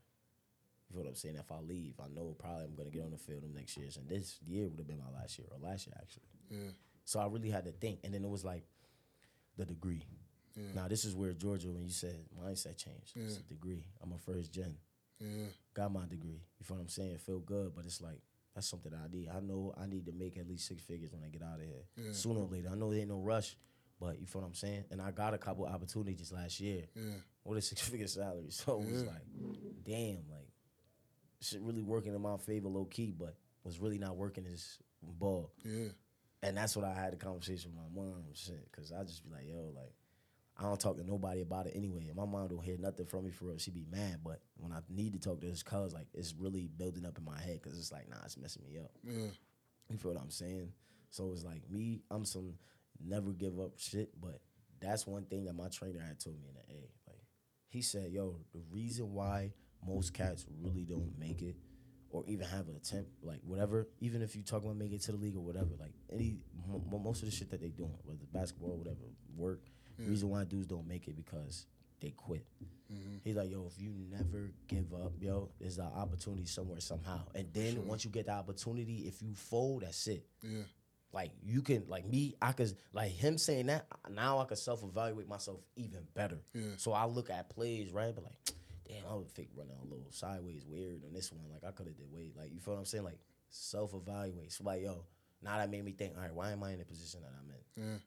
[0.89, 1.37] You feel what I'm saying?
[1.37, 3.97] If I leave, I know probably I'm gonna get on the field them next years,
[3.97, 6.22] and this year would have been my last year or last year actually.
[6.51, 6.70] Yeah.
[7.05, 8.64] So I really had to think, and then it was like
[9.57, 10.05] the degree.
[10.74, 13.87] Now this is where Georgia, when you said mindset changed, it's a degree.
[14.03, 14.76] I'm a first gen,
[15.18, 15.47] Yeah.
[15.72, 16.43] got my degree.
[16.59, 17.16] You feel what I'm saying?
[17.18, 18.20] Feel good, but it's like
[18.55, 19.28] that's something I need.
[19.28, 21.64] I know I need to make at least six figures when I get out of
[21.64, 22.12] here.
[22.12, 23.57] Sooner or later, I know there ain't no rush,
[24.00, 24.84] but you feel what I'm saying?
[24.90, 27.03] And I got a couple opportunities last year Yeah.
[27.44, 28.50] with a six figure salary.
[28.50, 29.22] So it was like,
[29.84, 30.48] damn, like
[31.40, 35.53] shit really working in my favor low key, but was really not working as ball.
[35.64, 35.88] Yeah.
[36.44, 39.30] And that's what I had a conversation with my mom, shit, because I just be
[39.30, 39.92] like, yo, like,
[40.59, 42.07] I don't talk to nobody about it anyway.
[42.09, 43.59] And my mom don't hear nothing from me for real.
[43.59, 46.68] She be mad, but when I need to talk to this cuz, like, it's really
[46.68, 48.90] building up in my head because it's like, nah, it's messing me up.
[49.03, 49.28] Yeah.
[49.88, 50.72] You feel what I'm saying?
[51.11, 52.55] So it's like me, I'm some
[53.05, 54.40] never give up shit, but
[54.80, 56.80] that's one thing that my trainer had told me in the A.
[57.09, 57.20] Like
[57.68, 59.53] he said, yo, the reason why
[59.86, 61.57] most cats really don't make it
[62.11, 65.12] or even have an attempt, like whatever, even if you talk about making it to
[65.12, 66.36] the league or whatever, like any
[66.68, 68.98] mo- most of the shit that they doing, whether it's basketball, whatever,
[69.34, 69.62] work,
[70.09, 71.66] reason why dudes don't make it because
[72.00, 72.44] they quit.
[72.92, 73.16] Mm-hmm.
[73.24, 77.20] He's like, yo, if you never give up, yo, there's an opportunity somewhere somehow.
[77.34, 80.26] And then once you get the opportunity, if you fold, that's it.
[80.42, 80.62] Yeah.
[81.12, 83.86] Like you can, like me, I could, like him saying that.
[84.11, 86.38] Now I can self evaluate myself even better.
[86.55, 86.62] Yeah.
[86.76, 88.14] So I look at plays, right?
[88.14, 88.38] But like,
[88.88, 91.44] damn, I would fake running a little sideways weird on this one.
[91.53, 93.05] Like I could have did way, like you feel what I'm saying?
[93.05, 93.18] Like
[93.50, 94.53] self evaluate.
[94.53, 95.05] So like, yo,
[95.42, 96.14] now that made me think.
[96.16, 97.90] All right, why am I in the position that I'm in?
[97.92, 97.98] Yeah.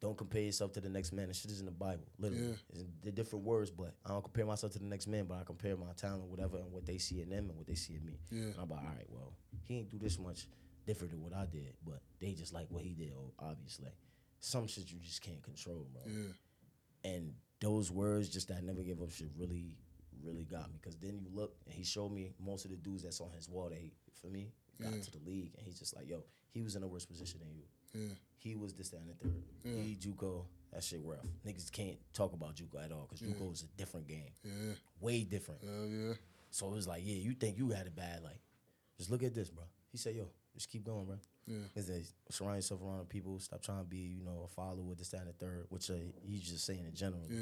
[0.00, 1.28] Don't compare yourself to the next man.
[1.28, 2.48] This shit is in the Bible, literally.
[2.48, 2.54] Yeah.
[2.74, 5.44] It's the different words, but I don't compare myself to the next man, but I
[5.44, 8.04] compare my talent, whatever, and what they see in them and what they see in
[8.04, 8.18] me.
[8.30, 8.42] Yeah.
[8.42, 9.32] And I'm like, all right, well,
[9.64, 10.48] he ain't do this much
[10.86, 13.88] different than what I did, but they just like what he did, obviously.
[14.38, 16.02] Some shit you just can't control, bro.
[16.06, 17.10] Yeah.
[17.12, 19.72] And those words, just that never give up shit, really,
[20.22, 23.02] really got me because then you look and he showed me most of the dudes
[23.02, 25.00] that's on his wall They for me got Yeah.
[25.00, 26.22] to the league and he's just like, yo,
[26.52, 27.62] he was in a worse position than you.
[27.96, 28.14] Yeah.
[28.38, 29.42] He was this, that, and the third.
[29.64, 29.82] Yeah.
[29.82, 31.24] He JUCO, that shit rough.
[31.46, 34.74] Niggas can't talk about JUCO at all because JUCO is a different game, Yeah.
[35.00, 35.62] way different.
[35.64, 36.12] Hell yeah.
[36.50, 38.22] So it was like, yeah, you think you had it bad?
[38.22, 38.38] Like,
[38.98, 39.64] just look at this, bro.
[39.90, 41.16] He said, yo, just keep going, bro.
[41.46, 41.56] Yeah.
[41.74, 43.38] Is that surround yourself around people.
[43.40, 45.94] Stop trying to be, you know, a follower, this, that, and the third, which uh,
[46.24, 47.22] he's just saying in general.
[47.28, 47.38] Yeah.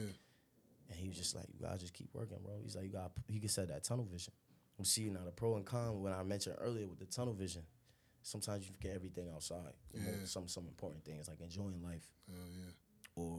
[0.90, 2.54] And he was just like, you gotta just keep working, bro.
[2.62, 4.32] He's like, you got, he could set that tunnel vision.
[4.78, 7.62] I'm seeing now the pro and con when I mentioned earlier with the tunnel vision.
[8.26, 9.74] Sometimes you forget everything outside.
[9.92, 10.24] Yeah.
[10.24, 12.72] Some some important things like enjoying life yeah.
[13.14, 13.38] or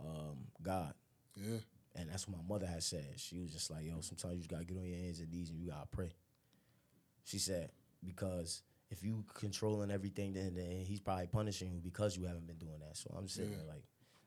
[0.00, 0.94] um, God.
[1.36, 1.58] Yeah.
[1.94, 3.04] And that's what my mother had said.
[3.16, 5.50] She was just like, yo, sometimes you just gotta get on your hands and knees
[5.50, 6.10] and you gotta pray.
[7.24, 7.70] She said,
[8.02, 12.56] because if you controlling everything, then, then he's probably punishing you because you haven't been
[12.56, 12.96] doing that.
[12.96, 13.58] So I'm sitting Yeah.
[13.58, 13.84] there like,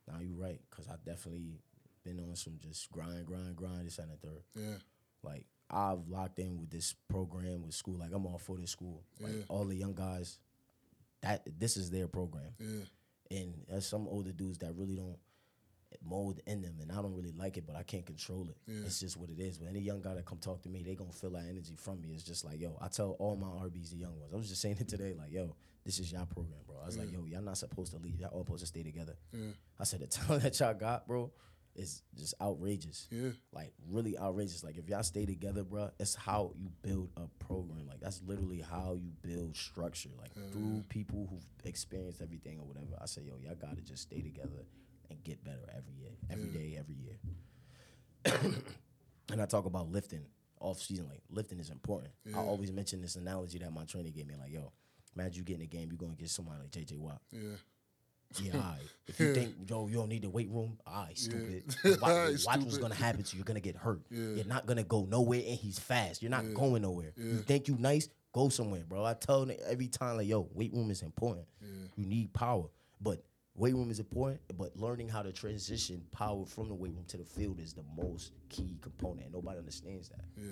[0.08, 0.62] nah, you're right.
[0.70, 1.60] Cause I definitely
[2.04, 4.44] been on some just grind, grind, grind, this and the third.
[4.56, 4.78] Yeah.
[5.24, 7.98] Like I've locked in with this program with school.
[7.98, 9.04] Like I'm all for this school.
[9.20, 9.42] Like Yeah.
[9.50, 10.40] all the young guys,
[11.22, 12.54] that this is their program.
[12.60, 13.38] Yeah.
[13.40, 15.18] And there's some older dudes that really don't
[16.04, 18.58] mold in them, and I don't really like it, but I can't control it.
[18.68, 18.82] Yeah.
[18.86, 19.58] It's just what it is.
[19.58, 22.02] But any young guy that come talk to me, they gonna feel that energy from
[22.02, 22.10] me.
[22.14, 24.34] It's just like, yo, I tell all my RBs, the young ones.
[24.34, 26.76] I was just saying it today, like, yo, this is y'all program, bro.
[26.84, 28.20] I was like, yo, y'all not supposed to leave.
[28.20, 29.16] Y'all all supposed to stay together.
[29.80, 31.32] I said the talent that y'all got, bro,
[31.76, 33.08] is just outrageous.
[33.12, 33.30] Yeah.
[33.52, 34.64] Like really outrageous.
[34.64, 37.88] Like if y'all stay together, bro, it's how you build a program.
[37.88, 40.10] Like that's literally how you build structure.
[40.18, 42.98] Like through people who've experienced everything or whatever.
[43.02, 44.66] I say, yo, y'all gotta just stay together
[45.10, 47.18] and get better every year, every day, every year.
[49.32, 50.26] and I talk about lifting
[50.60, 51.08] off season.
[51.08, 52.14] Like lifting is important.
[52.34, 54.36] I always mention this analogy that my trainer gave me.
[54.40, 54.72] Like, yo,
[55.16, 57.22] imagine you get in a game, you're gonna get somebody like JJ Watt.
[57.32, 57.58] Yeah.
[58.42, 58.80] Yeah, all right.
[59.08, 61.64] If you think, yo, you don't need the weight room, all right, stupid.
[61.84, 61.96] Yeah.
[62.02, 63.40] Watch, watch what's gonna happen to you.
[63.40, 64.02] You're gonna get hurt.
[64.10, 64.36] Yeah.
[64.36, 66.22] You're not gonna go nowhere, and he's fast.
[66.22, 67.14] You're not going nowhere.
[67.18, 68.10] You think you nice?
[68.34, 69.06] Go somewhere, bro.
[69.06, 71.46] I tell them every time, like, yo, weight room is important.
[71.96, 72.66] You need power,
[73.00, 73.24] but
[73.56, 74.42] weight room is important.
[74.58, 77.84] But learning how to transition power from the weight room to the field is the
[77.96, 79.32] most key component.
[79.32, 80.26] Nobody understands that.
[80.38, 80.50] Yeah.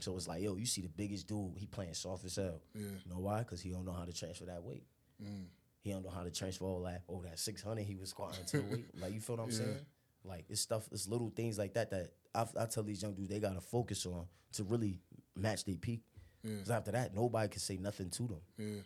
[0.00, 2.62] So it's like, yo, you see the biggest dude, he playing soft as hell.
[2.74, 2.86] Yeah.
[3.04, 3.40] You know why?
[3.40, 4.84] Because he don't know how to transfer that weight.
[5.22, 5.44] Mm.
[5.82, 8.44] He don't know how to transfer all that over that six hundred he was squatting
[8.46, 8.86] to weight.
[9.00, 9.56] Like you feel what I'm Yeah.
[9.56, 9.76] saying?
[10.24, 13.30] Like it's stuff, it's little things like that that I, I tell these young dudes
[13.30, 14.98] they gotta focus on to really
[15.34, 16.02] match their peak.
[16.42, 16.58] Yeah.
[16.58, 18.40] Cause after that, nobody can say nothing to them.
[18.58, 18.80] Yeah.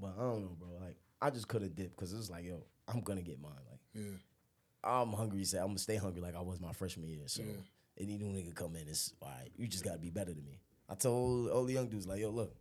[0.00, 0.68] But I don't know, bro.
[0.80, 3.52] Like I just could have dipped because it's like, yo, I'm gonna get mine.
[3.70, 4.10] Like Yeah.
[4.84, 5.44] I'm hungry.
[5.44, 7.22] So I'm gonna stay hungry like I was my freshman year.
[7.28, 7.42] So
[8.00, 9.50] any new nigga come in, it's all right.
[9.56, 10.58] You just gotta be better than me.
[10.88, 12.56] I told all the young dudes like, yo, look,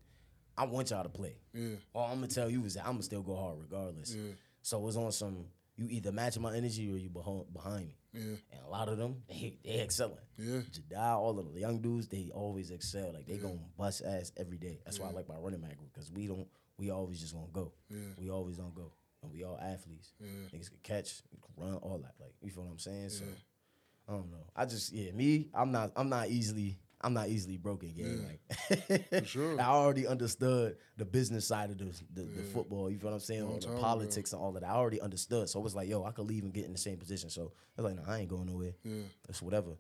[0.58, 1.36] I want y'all to play.
[1.54, 1.76] Yeah.
[1.94, 4.14] All I'm gonna tell you is that I'm gonna still go hard regardless.
[4.16, 4.32] Yeah.
[4.62, 5.46] So it's on some.
[5.78, 7.98] You either matching my energy or you behind behind me.
[8.14, 8.36] Yeah.
[8.52, 10.18] And a lot of them, they they excelling.
[10.38, 10.62] Yeah.
[10.72, 13.14] Jedi, all of the young dudes, they always excel.
[13.14, 14.80] Like they gonna bust ass every day.
[14.86, 16.48] That's why I like my running back group because we don't.
[16.78, 17.74] We always just gonna go.
[17.90, 17.98] Yeah.
[18.18, 18.92] We always don't go,
[19.24, 20.14] and we all athletes.
[20.20, 20.28] Yeah.
[20.54, 22.14] Niggas can catch, can run, all that.
[22.20, 23.10] Like you feel what I'm saying?
[23.10, 23.24] So
[24.10, 24.46] I don't know.
[24.56, 25.50] I just yeah, me.
[25.54, 25.92] I'm not.
[25.96, 26.78] I'm not easily.
[27.04, 28.28] I'm not easily broken, gang.
[28.28, 29.60] Like For sure.
[29.62, 32.90] I already understood the business side of the the, the football.
[32.90, 33.44] You feel what I'm saying?
[33.44, 34.64] All the time politics and all of that.
[34.64, 35.50] I already understood.
[35.50, 37.30] So it was like, yo, I could leave and get in the same position.
[37.30, 38.74] So I was like, no, I ain't going nowhere.
[38.84, 39.04] Yeah.
[39.30, 39.72] It's whatever.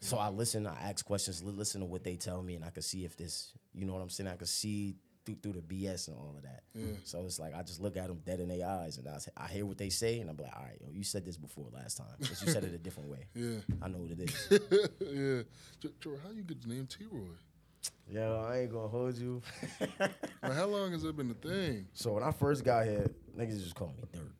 [0.00, 2.84] So I listen, I ask questions, listen to what they tell me, and I could
[2.84, 4.28] see if this, you know what I'm saying?
[4.28, 6.62] I could see through, through the BS and all of that.
[7.04, 9.48] So it's like I just look at them dead in their eyes, and I, I
[9.48, 11.96] hear what they say, and I'm like, all right, yo, you said this before last
[11.98, 13.26] time, but you said it a different way.
[13.34, 13.58] Yeah.
[13.82, 14.48] I know what it is.
[15.00, 15.42] yeah.
[15.80, 17.20] J- Jordan, how you get the name T Roy?
[18.08, 19.40] yo, I ain't gonna hold you.
[20.42, 21.86] Like, how long has it been the thing?
[21.94, 24.30] So when I first got here, niggas just called me dirt.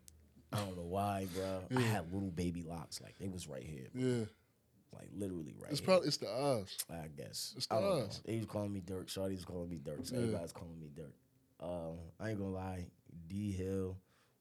[0.52, 1.62] I don't know why, bro.
[1.76, 4.24] I had little baby locks, like they was right here, Yeah.
[4.94, 5.86] Like literally right It's here.
[5.86, 6.76] probably it's the eyes.
[6.90, 7.52] I guess.
[7.56, 7.88] It's the know.
[8.06, 8.22] us.
[8.24, 9.06] They was calling me Dirt.
[9.08, 10.06] Shawty was calling me Dirt.
[10.06, 10.22] So Yeah.
[10.22, 11.14] everybody's calling me Dirt.
[11.60, 12.86] Um, I ain't gonna lie.
[13.28, 13.96] D Hill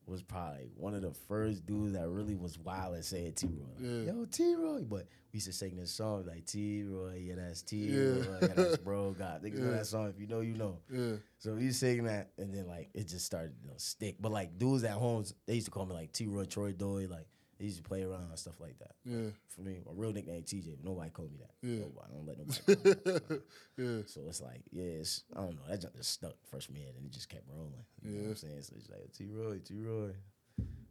[0.06, 3.88] was probably one of the first dudes that really was wild and said T Roy.
[3.88, 4.12] Yeah.
[4.12, 4.82] Yo, T Roy.
[4.82, 7.99] But we used to sing this song like T Roy, yeah, that's T Yeah.
[7.99, 9.41] Roy, yeah, that's bro God.
[9.43, 10.10] Niggas know that song.
[10.10, 10.80] If you know, you know.
[10.91, 11.14] Yeah.
[11.38, 14.18] So we sing that, and then like it just started to stick.
[14.20, 17.08] But like dudes at home, they used to call me like T Roy, Troy Doy.
[17.10, 17.28] Like
[17.60, 18.91] they used to play around and stuff like that.
[19.06, 19.30] Yeah.
[19.49, 21.51] For me, my real nickname TJ, but nobody called me that.
[21.62, 21.80] Yeah.
[21.80, 23.41] Nobody, I don't let nobody call me.
[23.78, 24.01] Yeah.
[24.08, 25.62] So it's like, yeah, it's, I don't know.
[25.70, 27.74] That just stuck freshman year and it just kept rolling.
[28.04, 28.30] You know what Yeah.
[28.32, 28.62] I'm saying?
[28.64, 30.12] So it's like, T Roy, T Roy.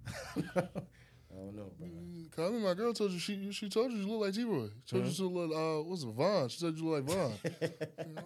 [0.56, 1.88] I don't know, bro.
[2.36, 4.44] Cause I mean, my girl told you she she told you you look like T
[4.44, 4.68] Roy.
[4.86, 6.48] Told you you look like uh what's it Vaughn?
[6.48, 7.32] She said you look like Vaughn.
[8.06, 8.22] you know,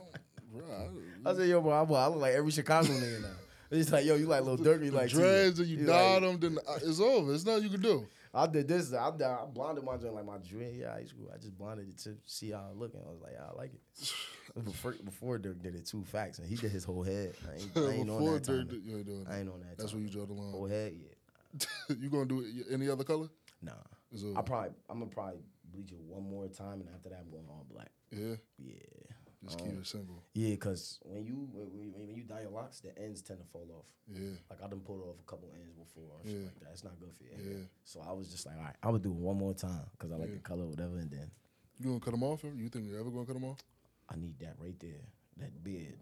[0.53, 0.91] bro,
[1.25, 3.29] I said, yo, bro, I, I look like every Chicago nigga now.
[3.71, 6.55] It's like, yo, you like little dirty, like dreads and you You dyed like- them,
[6.57, 7.29] then uh, it's over.
[7.31, 8.07] There's nothing you can do.
[8.37, 8.93] I did this.
[8.93, 11.31] I, I blonded my joint like my junior year of high school.
[11.35, 13.57] I just blonded it to see how it looked, and I was like, yeah, I
[13.57, 14.13] like it.
[14.65, 17.35] Before, before Dirk did it, two facts, and he did his whole head.
[17.47, 18.67] I ain't, I ain't on that time.
[18.67, 19.77] Dirk, you ain't doing I ain't on that.
[19.77, 20.01] That's time.
[20.01, 20.51] where you draw the line.
[20.51, 20.95] whole head.
[20.99, 23.29] Yeah, you gonna do it any other color?
[23.61, 23.73] nah.
[24.35, 27.45] I probably I'm gonna probably bleach it one more time, and after that I'm going
[27.51, 27.91] all black.
[28.11, 28.37] yeah.
[28.59, 28.73] Yeah.
[29.47, 30.23] Just Um, keep it simple.
[30.35, 33.67] Yeah, cause when you when, when you dye your locks, the ends tend to fall
[33.79, 33.87] off.
[34.13, 34.31] Yeah.
[34.51, 36.19] Like I done pulled off a couple ends before.
[36.25, 36.45] Yeah.
[36.45, 36.69] like that.
[36.73, 37.59] It's not good for your hair.
[37.61, 37.65] Yeah.
[37.85, 40.13] So I was just like, all right, I'm gonna do it one more time because
[40.13, 40.35] I like Yeah.
[40.37, 41.31] the color, whatever, and then
[41.79, 42.43] You gonna cut them off?
[42.45, 43.59] You think you're ever gonna cut them off?
[44.09, 45.03] I need that right there,
[45.39, 45.99] that beard.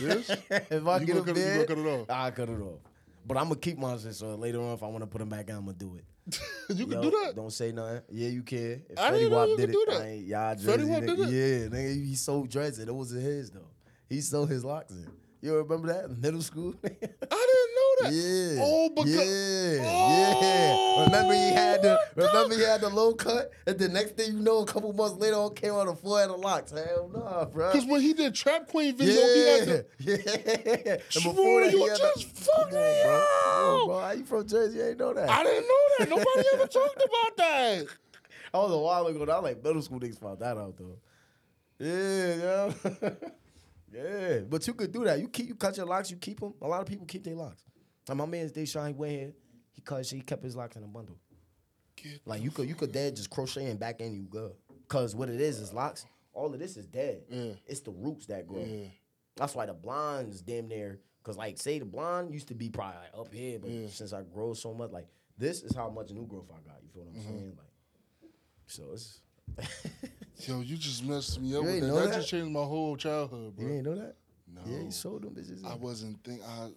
[0.00, 0.30] This?
[0.50, 2.10] if I You get gonna a cut it- you gonna cut it off?
[2.10, 2.80] I cut it off.
[3.26, 5.48] But I'm gonna keep mine so later on, if I want to put them back
[5.50, 6.04] on, I'm gonna do it.
[6.70, 7.32] you can Yo, do that.
[7.36, 8.02] Don't say nothing.
[8.10, 8.82] Yeah, you can.
[8.88, 10.00] If I Fetty Wap did it, do that.
[10.00, 11.28] I ain't, y'all Fetty Wap did it?
[11.28, 12.92] Yeah, nigga, he sold dreads it.
[12.92, 13.68] Wasn't his though.
[14.08, 15.06] He sold his locks in.
[15.42, 16.74] You remember that in middle school?
[16.82, 17.63] I didn't know
[18.04, 18.12] that.
[18.12, 18.62] Yeah.
[18.62, 21.04] Oh, because yeah, Oh, yeah.
[21.04, 24.32] Remember he had the oh, remember he had the low cut, and the next thing
[24.34, 26.70] you know, a couple months later, on came on the floor had the locks.
[26.70, 27.72] Hell nah, bro.
[27.72, 29.86] Because when he did Trap Queen video, he had Yeah, the,
[30.86, 30.92] yeah.
[30.94, 31.02] And
[31.34, 32.80] Swear you he had just fucking bro.
[33.04, 33.86] Yo.
[33.86, 33.98] bro.
[34.00, 34.78] How you from Jersey?
[34.78, 35.28] You ain't know that.
[35.28, 36.08] I didn't know that.
[36.10, 37.86] Nobody ever talked about that.
[38.52, 39.24] That was a while ago.
[39.24, 40.98] That like middle school niggas found that out though.
[41.78, 43.10] Yeah, yeah.
[43.92, 44.38] yeah.
[44.48, 45.18] But you could do that.
[45.18, 46.54] You keep you cut your locks, you keep them.
[46.62, 47.64] A lot of people keep their locks.
[48.08, 49.32] Like my man's Deshaun, he went here,
[49.72, 51.16] he cut he kept his locks in a bundle.
[51.96, 54.52] Get Like you could you could dead just crochet and back in you go.
[54.88, 56.04] Cause what it is is locks.
[56.32, 57.22] All of this is dead.
[57.30, 57.52] Yeah.
[57.66, 58.64] It's the roots that grow.
[58.64, 58.88] Yeah.
[59.36, 60.98] That's why the blonde is damn near.
[61.22, 63.86] Cause like say the blonde used to be probably like up here, but Yeah.
[63.88, 65.06] since I grow so much, like
[65.38, 66.80] this is how much new growth I got.
[66.82, 67.38] You feel what I'm Mm-hmm.
[67.38, 67.56] saying?
[67.56, 68.30] Like,
[68.66, 69.20] so it's.
[70.48, 71.86] Yo, you just messed me up You with that.
[71.94, 72.14] That that?
[72.16, 73.66] just changed my whole childhood, bro.
[73.66, 74.16] you ain't know that?
[74.52, 74.60] no.
[74.66, 75.64] Yeah, you sold them bitches.
[75.64, 76.68] I wasn't think I, I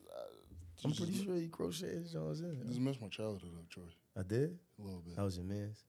[0.83, 2.61] I'm just, pretty sure you crocheted his Jones in.
[2.67, 3.83] Just messed my childhood up, Troy.
[4.17, 4.57] I did.
[4.79, 5.15] A little bit.
[5.15, 5.83] That was your man's.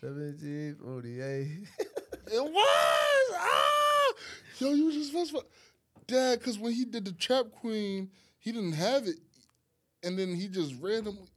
[0.00, 1.68] 1748.
[2.30, 3.34] It was.
[3.38, 4.12] Ah!
[4.58, 5.40] Yo, you just messed my
[6.06, 6.38] dad.
[6.38, 9.16] Because when he did the Trap Queen, he didn't have it,
[10.02, 11.28] and then he just randomly.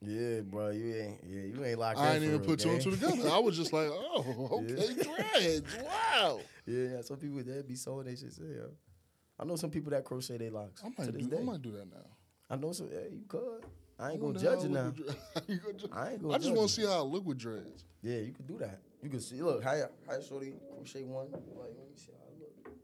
[0.00, 1.20] yeah, bro, you ain't.
[1.24, 1.98] Yeah, you ain't locked.
[2.00, 2.92] I in ain't for even put two and gang.
[2.92, 3.30] two together.
[3.30, 5.76] I was just like, oh, okay, dreads.
[5.84, 6.40] Wow.
[6.66, 8.46] Yeah, yeah, some people that be sewing they should shit.
[8.48, 8.62] Yeah,
[9.40, 11.30] I know some people that crochet their locks I to might this do.
[11.30, 11.38] day.
[11.40, 12.06] I might do that now.
[12.50, 12.88] I know some.
[12.92, 13.64] Yeah, you could.
[13.98, 14.92] I ain't I gonna judge how you I now.
[15.34, 17.38] I ain't gonna I ain't gonna I just want to see how I look with
[17.38, 17.84] dreads.
[18.02, 18.80] Yeah, you could do that.
[19.02, 19.36] You can see.
[19.42, 19.76] Look, how
[20.06, 21.30] how shorty crochet one.
[21.30, 22.76] Like, let me see how I look.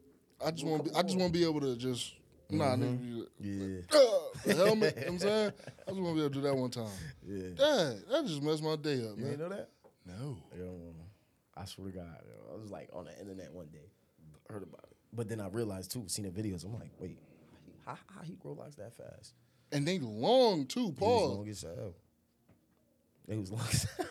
[0.46, 0.88] I just want.
[0.96, 2.14] I just want to be able to just.
[2.48, 2.84] Nah, mm-hmm.
[2.84, 3.26] nigga.
[3.40, 3.80] be- Yeah,
[4.54, 4.94] the helmet.
[4.94, 5.52] you know what I'm saying.
[5.88, 6.86] I just want to be able to do that one time.
[7.26, 7.48] yeah.
[7.57, 9.32] Dad, that just messed my day up, man.
[9.32, 9.68] You know that?
[10.07, 10.38] No.
[10.57, 10.94] Yo,
[11.57, 13.90] I swear to God, yo, I was like on the internet one day,
[14.48, 16.64] heard about it, but then I realized too, seen the videos.
[16.64, 17.18] I'm like, wait,
[17.84, 19.34] how how he grow locks that fast?
[19.72, 21.34] And they long too, He was Paul.
[21.36, 21.94] long as hell.
[23.28, 24.07] It was long as hell.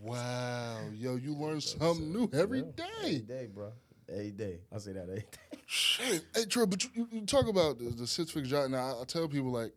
[0.00, 2.64] Wow, yo, you learn something new every Yeah,
[2.98, 3.18] Every day.
[3.20, 3.72] day, bro.
[4.08, 4.58] Every day.
[4.74, 5.26] I say that every day.
[5.66, 8.70] Shit, hey Troy, but you, you, talk about the, the six figure job.
[8.70, 9.72] Now I, I tell people like,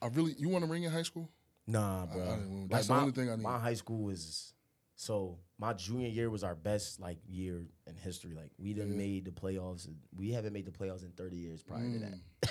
[0.00, 1.28] I really, you want to ring in high school?
[1.66, 2.24] Nah, bro.
[2.24, 3.42] didn't- that's the my, only thing I need.
[3.42, 4.54] My high school was
[5.00, 8.34] so my junior year was our best like year in history.
[8.34, 9.88] Like we done made the playoffs.
[10.16, 12.18] We haven't made the playoffs in 30 years prior to that.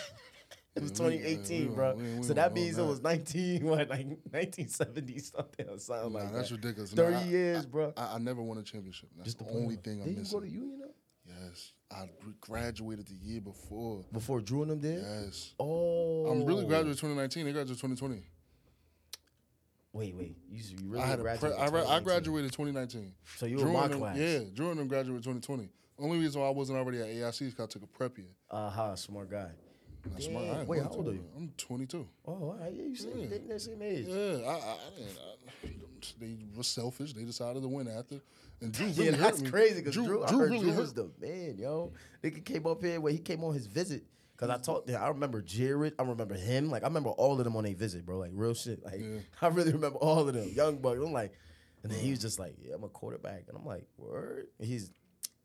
[0.78, 1.00] it was Mm.
[1.00, 1.96] Yeah, we- 2018, bro.
[1.96, 6.20] we- we so that means it was 19, what, like 1970 something or something Nah,
[6.20, 6.56] like that's that.
[6.56, 6.92] ridiculous.
[6.94, 7.94] 30 Nah, I- years, bro.
[7.98, 9.10] I, I never won a championship.
[9.18, 10.94] That's Just the to only thing I'm Didn't you go to Union though?
[11.44, 14.06] yes, I graduated the year before.
[14.14, 15.02] Before Drew and them did?
[15.04, 16.28] Yes, Oh.
[16.28, 17.46] I'm really graduated 2019.
[17.46, 18.24] They graduated 2020.
[19.98, 20.38] Wait, wait.
[20.50, 21.60] You, you really I had a pre- graduated?
[21.60, 22.04] I, in ra- I 2019.
[22.04, 23.14] graduated 2019.
[23.38, 24.18] So you were Drew my them- class.
[24.18, 25.70] Yeah, Drew and them graduated 2020.
[26.00, 28.28] Only reason why I wasn't already at AIC is because I took a prep year.
[28.52, 29.50] Uh-huh, smart guy.
[30.04, 30.22] Damn.
[30.22, 30.46] smart.
[30.46, 31.24] I ain't Wait, how old are you?
[31.36, 32.08] I'm 22.
[32.28, 32.72] Oh, all right.
[32.72, 33.38] Yeah, you said Yeah.
[33.54, 34.06] the same age.
[34.08, 35.70] Yeah, I, I, I.
[36.20, 37.14] They were selfish.
[37.14, 38.22] They decided to win after,
[38.62, 39.50] and Drew really Yeah, hurt that's me.
[39.50, 40.82] crazy because Drew, Drew, I Drew heard really Drew hurt.
[40.82, 41.92] was the man, yo.
[42.24, 44.04] Nigga came up here when he came on his visit.
[44.38, 44.64] Cause I mm.
[44.64, 45.02] talked to him.
[45.02, 45.96] I remember Jared.
[45.98, 46.70] I remember him.
[46.70, 48.20] Like I remember all of them on a visit, bro.
[48.20, 48.84] Like real shit.
[48.86, 49.20] Like Yeah.
[49.42, 50.48] I really remember all of them.
[50.54, 50.98] Young buck.
[50.98, 51.34] I'm like,
[51.82, 52.24] and then he was mm.
[52.24, 54.48] just like, yeah, I'm a quarterback, and I'm like, word.
[54.60, 54.92] And he's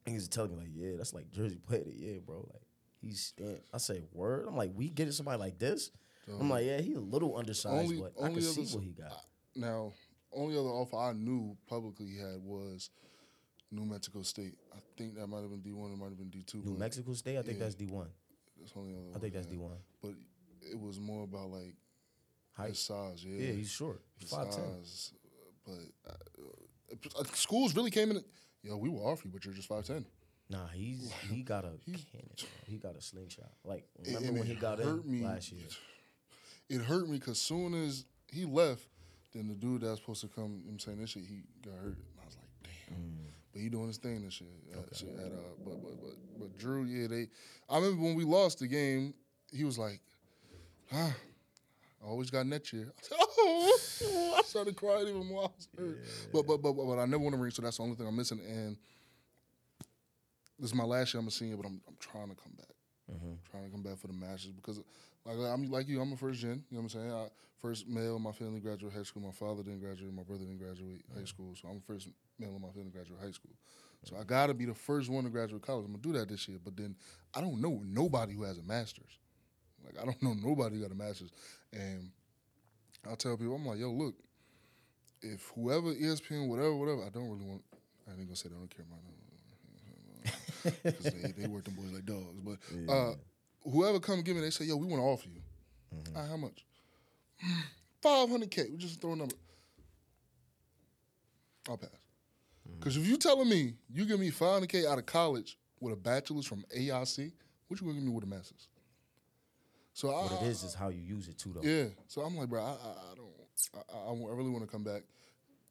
[0.06, 2.46] he was telling me like, yeah, that's like Jersey played it, yeah, bro.
[2.52, 2.62] Like
[3.00, 3.32] he's.
[3.72, 4.46] I say word.
[4.46, 5.90] I'm like, we getting somebody like this.
[6.28, 9.24] I'm like, yeah, he's a little undersized, Only- but I can see what he got.
[9.54, 9.92] Now,
[10.32, 12.90] only other offer I knew publicly he had was
[13.70, 14.54] New Mexico State.
[14.72, 15.92] I think that might have been D one.
[15.92, 16.62] It might have been D two.
[16.64, 17.64] New Mexico State, I think yeah.
[17.64, 18.08] that's D one.
[18.62, 19.76] That's only other I think that's he D one.
[20.02, 20.12] But
[20.62, 21.74] it was more about like
[22.52, 22.70] Height.
[22.70, 23.24] his size.
[23.24, 24.00] Yeah, Yeah, he's short.
[24.18, 24.64] He's his five ten.
[24.84, 25.12] size.
[25.66, 28.22] But uh, uh, schools really came in.
[28.62, 30.04] Yo, we will offer you, but you're just five ten.
[30.50, 32.28] Nah, he's he got a He's- cannon.
[32.36, 32.46] bro.
[32.66, 33.50] He got a slingshot.
[33.64, 35.24] Like remember when it he got hurt in me.
[35.24, 35.62] last year?
[36.68, 38.86] It hurt me because soon as he left.
[39.34, 41.96] Then the dude that's supposed to come, I'm saying this shit, he got hurt.
[41.96, 43.31] And I was like, damn.
[43.52, 44.48] But he doing his thing and shit.
[44.72, 47.28] At, shit at, uh, but but but but Drew, yeah, they.
[47.68, 49.14] I remember when we lost the game,
[49.52, 50.00] he was like,
[50.92, 51.14] ah.
[52.04, 52.92] I always got next year.
[52.98, 55.42] I said, oh, I started crying even more.
[55.42, 55.98] Was hurt.
[56.32, 58.16] But, but but but I never won a ring, so that's the only thing I'm
[58.16, 58.40] missing.
[58.40, 58.76] And
[60.58, 61.20] this is my last year.
[61.20, 62.74] I'm a senior, but I'm I'm trying to come back.
[63.12, 63.32] Mm-hmm.
[63.50, 64.80] Trying to come back for the Masters because,
[65.24, 66.64] like I'm like you, I'm a first gen.
[66.70, 67.12] You know what I'm saying?
[67.12, 67.28] I,
[67.62, 69.22] first male in my family graduate high school.
[69.22, 70.12] My father didn't graduate.
[70.12, 71.54] My brother didn't graduate high school.
[71.60, 72.08] So I'm the first
[72.38, 73.52] male in my family graduate high school.
[74.04, 75.84] So I gotta be the first one to graduate college.
[75.84, 76.58] I'm gonna do that this year.
[76.62, 76.96] But then
[77.34, 79.18] I don't know nobody who has a master's.
[79.84, 81.30] Like I don't know nobody who got a master's.
[81.72, 82.10] And
[83.08, 84.14] I tell people, I'm like, yo, look,
[85.22, 87.62] if whoever ESPN, whatever, whatever, I don't really want.
[88.08, 88.56] I ain't gonna say that.
[88.56, 89.21] I don't care about because
[90.84, 92.40] they, they work them boys like dogs.
[92.44, 92.58] But
[92.92, 93.14] uh,
[93.64, 95.40] whoever come give me, they say, yo, we want to offer you.
[96.16, 96.64] "Ah, how much?
[98.00, 98.64] Five hundred k.
[98.70, 99.34] We just throw a number.
[101.68, 101.90] I'll pass.
[102.78, 105.92] Because if you telling me you give me five hundred k out of college with
[105.92, 107.32] a bachelor's from AIC,
[107.68, 108.68] what you gonna give me with a master's?
[109.94, 111.60] So I, What it is is how you use it too, though.
[111.68, 111.84] yeah.
[112.08, 112.70] So I'm like, bro, I, I,
[113.12, 113.28] I don't.
[113.74, 115.02] I, I, I really want to come back.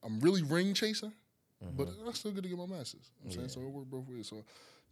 [0.03, 1.11] I'm really ring chasing,
[1.75, 3.09] but I still get to get my masters.
[3.23, 4.27] You know what I'm saying so it worked both ways.
[4.27, 4.43] So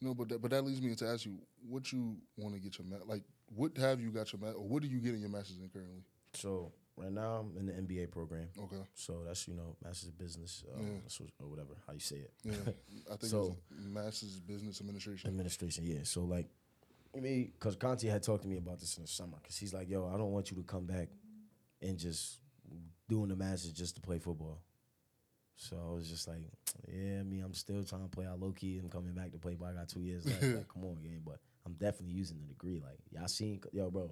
[0.07, 1.37] know, but that, but that leads me to ask you,
[1.67, 3.23] what you want to get your ma- like?
[3.55, 6.03] What have you got your ma- or what are you getting your masters in currently?
[6.33, 8.47] So right now I'm in the MBA program.
[8.57, 8.83] Okay.
[8.93, 12.31] So that's you know Masters of Business uh, what- or whatever how you say it.
[12.43, 12.53] Yeah,
[13.11, 13.57] I think So-
[13.89, 15.29] masters business administration.
[15.29, 15.99] Administration, yeah.
[16.03, 16.47] So like,
[17.15, 19.73] I mean, because Conti had talked to me about this in the summer, because he's
[19.73, 21.09] like, "Yo, I don't want you to come back
[21.81, 22.37] and just
[23.07, 24.59] doing the Masters just to play football."
[25.62, 26.39] So I was just like,
[26.88, 29.38] "Yeah, I mean, I'm still trying to play out low key and coming back to
[29.38, 30.41] play, but I got two years left.
[30.41, 32.82] like, come on, game." But I'm definitely using the degree.
[32.84, 34.10] Like, y'all seen, yo, bro,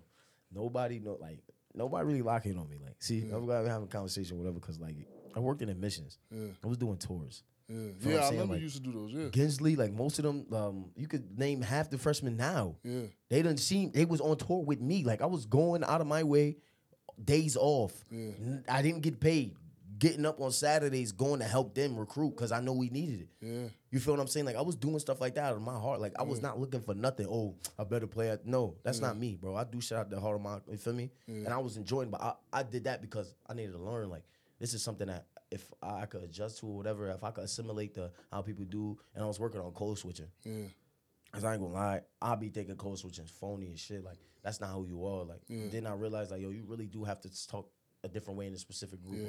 [0.54, 1.40] nobody know, like,
[1.74, 2.78] nobody really locking on me.
[2.84, 4.96] Like, see, I'm gonna have a conversation, whatever, because like,
[5.36, 6.18] I worked in admissions.
[6.32, 6.48] Yeah.
[6.64, 7.44] I was doing tours.
[7.70, 8.18] Yeah, what I'm yeah.
[8.20, 9.14] I remember like- you used to do those.
[9.14, 12.76] Yeah, Gensley, like most of them, um, you could name half the freshmen now.
[12.84, 15.04] yeah, They didn't seem they was on tour with me.
[15.04, 16.58] Like I was going out of my way,
[17.24, 18.06] days off.
[18.12, 18.32] Yeah.
[18.70, 19.56] I didn't get paid.
[19.98, 23.30] Getting up on Saturdays, going to help them recruit because I know we needed it.
[23.42, 23.68] yeah.
[23.90, 24.46] You feel what I'm saying?
[24.46, 26.02] Like I was doing stuff like that out of my heart.
[26.02, 27.26] Like I was not looking for nothing.
[27.28, 28.30] Oh, I better play.
[28.30, 29.56] At, no, that's not me, bro.
[29.56, 30.60] I do shit out the heart of my.
[30.70, 31.10] You feel me?
[31.28, 34.10] And I was enjoying, but I, I did that because I needed to learn.
[34.10, 34.24] Like
[34.60, 37.94] this is something that if I could adjust to or whatever, if I could assimilate
[37.96, 40.28] the how people do, and I was working on code switching.
[40.44, 40.66] Yeah,
[41.32, 44.04] Cause I ain't gonna lie, I'll be thinking code switching phony and shit.
[44.04, 45.24] Like that's not who you are.
[45.24, 47.70] Like then I realized like yo, you really do have to talk
[48.04, 49.26] a different way in a specific group.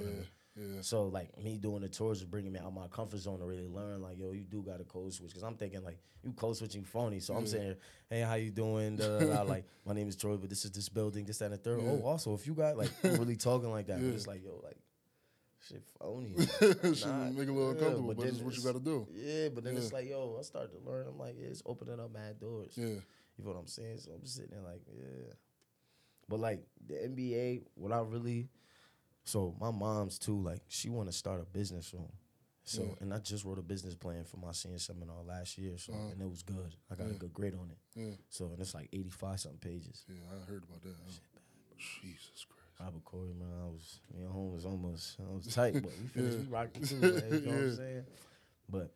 [0.59, 3.45] Yeah, So like me doing the tours is bringing me out my comfort zone to
[3.45, 4.03] really learn.
[4.03, 6.85] Like yo, you do got to code switch because I'm thinking like you code switching
[6.85, 7.21] phony.
[7.21, 7.77] So I'm saying,
[8.11, 8.97] hey, how you doing?
[8.97, 9.43] Da, da, da.
[9.43, 11.81] like my name is Troy, but this is this building, this that, and the third.
[11.83, 14.79] Oh, also if you got like really talking like that, but it's like yo, like
[15.69, 16.35] shit phony.
[16.95, 19.07] Shit Nah, make a little yeah, uncomfortable, but, then it's what you got to do.
[19.15, 21.07] Yeah, but then it's like yo, I start to learn.
[21.09, 22.73] I'm like, yeah, it's opening up mad doors.
[22.77, 23.99] Yeah, You know what I'm saying?
[23.99, 25.35] So I'm sitting there like, yeah.
[26.29, 28.49] But like the MBA, what I really
[29.29, 32.11] so my mom's too, like, she wanna start a business soon.
[32.65, 32.95] So Yeah.
[33.01, 35.77] and I just wrote a business plan for my senior seminar last year.
[35.79, 36.13] So mm.
[36.13, 36.75] and it was good.
[36.91, 37.79] I got a good grade on it.
[37.95, 40.05] yeah, So and it's like eighty five something pages.
[40.09, 40.17] yeah.
[40.33, 40.95] I heard about that.
[41.07, 41.13] huh?
[42.03, 42.81] Jesus Christ.
[42.81, 46.09] Robert Corey, man, I was me and home was almost I was tight, but we
[46.09, 48.05] finished we rocked too, man, you know what I'm saying?
[48.69, 48.95] But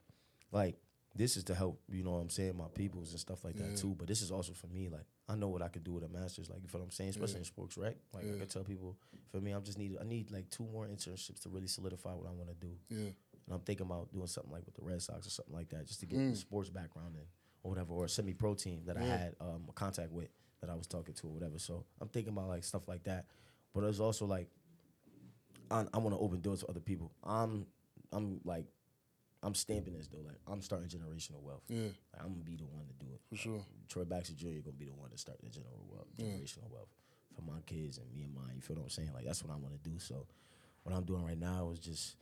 [0.50, 0.76] like
[1.14, 3.76] this is to help, you know what I'm saying, my peoples and stuff like that
[3.76, 3.94] too.
[3.98, 6.08] But this is also for me, like I know what I could do with a
[6.08, 7.96] master's, like you feel what I'm saying, especially in sports, right?
[8.12, 8.38] Like I Yeah.
[8.38, 8.96] can tell people,
[9.30, 12.26] for me, I'm just need I need like two more internships to really solidify what
[12.26, 12.72] I want to do.
[12.90, 12.98] Yeah,
[13.46, 15.86] And I'm thinking about doing something like with the Red Sox or something like that,
[15.86, 16.30] just to get Mm.
[16.32, 17.22] the sports background in
[17.62, 20.28] or whatever, or a semi pro team that I had um, a contact with
[20.60, 21.58] that I was talking to or whatever.
[21.58, 23.26] So I'm thinking about like stuff like that.
[23.72, 24.48] But it's also like
[25.70, 27.12] I, I want to open doors for other people.
[27.24, 27.66] I'm
[28.12, 28.66] I'm like
[29.42, 30.22] I'm stamping this though.
[30.26, 31.62] Like I'm starting generational wealth.
[31.68, 33.20] yeah, Like, I'm gonna be the one to do it.
[33.28, 33.60] for sure.
[33.88, 34.60] Troy Baxter Jr.
[34.64, 36.88] gonna be the one to start the general wealth, generational wealth
[37.34, 38.52] for my kids and me and mine.
[38.54, 39.10] You feel what I'm saying?
[39.14, 39.98] Like that's what I want to do.
[39.98, 40.26] So
[40.84, 42.16] what I'm doing right now is just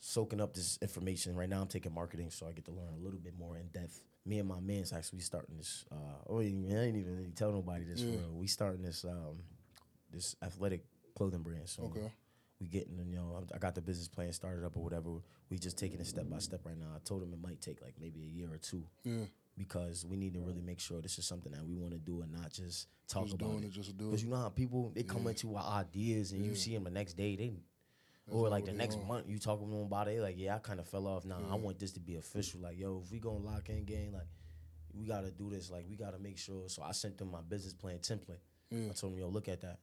[0.00, 1.34] soaking up this information.
[1.36, 3.66] Right now I'm taking marketing, so I get to learn a little bit more in
[3.68, 4.00] depth.
[4.26, 5.84] Me and my man's actually starting this.
[5.90, 5.94] Uh,
[6.28, 8.02] oh, I ain't even tell nobody this.
[8.02, 8.18] For Yeah.
[8.18, 8.32] real.
[8.34, 9.38] We starting this um,
[10.12, 10.84] this athletic
[11.16, 11.68] clothing brand.
[11.68, 12.12] So Okay.
[12.60, 15.10] We getting you know I'm- got the business plan started up or whatever.
[15.50, 16.88] We just taking it step by step right now.
[16.94, 19.24] I told him it might take like maybe a year or two Yeah,
[19.56, 22.20] because we need to really make sure this is something that we want to do
[22.22, 23.66] and not just talk just about doing it.
[23.68, 26.54] it just do Because you know how people they come into our ideas and you
[26.54, 27.52] see them the next day they,
[28.30, 29.06] or like the next on.
[29.06, 31.24] month you talking to them about it they like yeah I kind of fell off.
[31.24, 32.60] Now I want this to be official.
[32.60, 34.26] Like yo, if we gonna lock in game, like
[34.92, 35.70] we gotta do this.
[35.70, 36.68] Like we gotta make sure.
[36.68, 38.40] So I sent them my business plan template.
[38.70, 38.88] Yeah.
[38.90, 39.78] I told them yo look at that.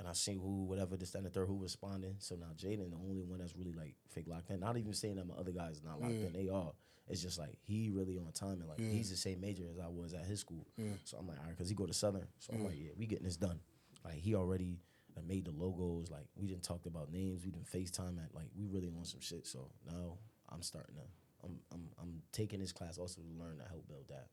[0.00, 2.16] And I seen who, whatever, this, that, and the third, who responding.
[2.18, 4.58] So now Jaden, the only one that's really like fake locked in.
[4.58, 6.32] Not even saying that my other guys not locked in.
[6.32, 6.72] They are.
[7.06, 9.88] It's just like he really on time and like he's the same major as I
[9.88, 10.66] was at his school.
[11.04, 12.26] So I'm like, all right, because he go to Southern.
[12.38, 13.60] So I'm like, yeah, we getting this done.
[14.04, 14.78] Like he already
[15.26, 16.10] made the logos.
[16.10, 17.44] Like we didn't talked about names.
[17.44, 19.46] We didn't FaceTime at like we really on some shit.
[19.46, 21.02] So now I'm starting to.
[21.44, 24.28] I'm I'm I'm taking this class also to learn to help build that.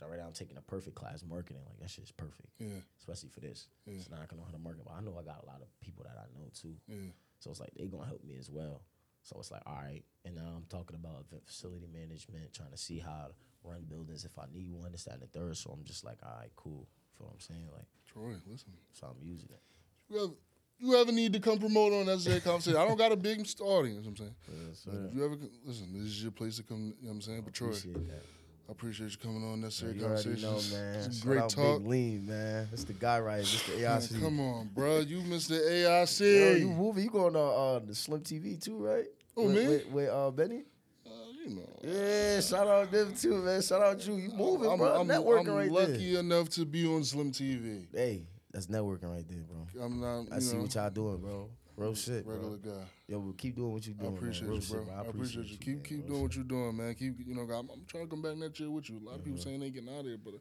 [0.00, 1.62] Like, Right now I'm taking a perfect class marketing.
[1.66, 2.80] Like that shit's perfect Yeah.
[2.98, 3.68] especially for this.
[3.86, 4.84] So now I can know how to market.
[4.84, 6.74] But I know I got a lot of people that I know too.
[6.88, 7.12] Yeah.
[7.38, 8.82] So it's like they gonna help me as well.
[9.22, 10.02] So it's like, all right.
[10.24, 13.34] And now I'm talking about event facility management, trying to see how to
[13.68, 15.56] run buildings if I need one, this, that, and the third.
[15.56, 16.88] So I'm just like, all right, cool.
[17.18, 17.68] Feel what I'm saying?
[17.72, 18.72] Like, Troy, listen.
[18.92, 19.60] so I'm using it.
[20.08, 20.32] You ever,
[20.78, 22.80] you ever need to come promote on necessary conversation?
[22.80, 24.06] I don't got a big audience.
[24.06, 24.34] I'm saying.
[24.86, 26.94] But if you ever listen, this is your place to come.
[27.00, 27.42] You know what I'm saying?
[27.42, 28.22] But Troy, Appreciate that.
[28.70, 30.72] I appreciate you coming on necessary You already conversations.
[30.72, 30.94] know, man.
[31.04, 31.78] It's great talk.
[31.78, 32.68] Big Lean, man.
[32.72, 33.40] It's the guy right.
[33.40, 34.20] It's the Man, AIC.
[34.22, 35.00] come on, bro.
[35.08, 35.50] You Mr.
[35.50, 36.60] Yo, AIC.
[36.60, 37.02] you moving?
[37.02, 39.06] You going to uh, the Slim TV too, right?
[39.34, 39.66] Who, with, me?
[39.66, 40.62] With, with uh, Benny?
[41.04, 41.10] Uh,
[41.44, 41.68] you know.
[41.82, 43.60] Yeah, shout out them too, man.
[43.60, 44.14] Shout out you.
[44.14, 45.00] You moving, I'm, bro.
[45.00, 47.86] I'm, networking I'm right lucky enough to be on Slim TV.
[47.92, 49.84] Hey, that's networking right there, bro.
[49.84, 50.26] I'm not.
[50.32, 51.48] I see know, what y'all doing, bro.
[51.80, 52.72] Real shit, regular bro.
[52.74, 52.84] guy.
[53.08, 54.12] Yo, but keep doing what you I doing.
[54.14, 54.54] I appreciate man.
[54.56, 54.84] You, shit, bro.
[54.84, 54.94] bro.
[54.94, 55.56] I appreciate you.
[55.58, 55.82] Keep man.
[55.84, 56.22] keep Real doing shit.
[56.22, 56.94] what you're doing, man.
[56.94, 57.42] Keep you know.
[57.42, 59.00] I'm, I'm trying to come back next year with you.
[59.02, 60.38] A lot of people saying they getting out of here, but uh,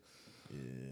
[0.51, 0.91] Yeah.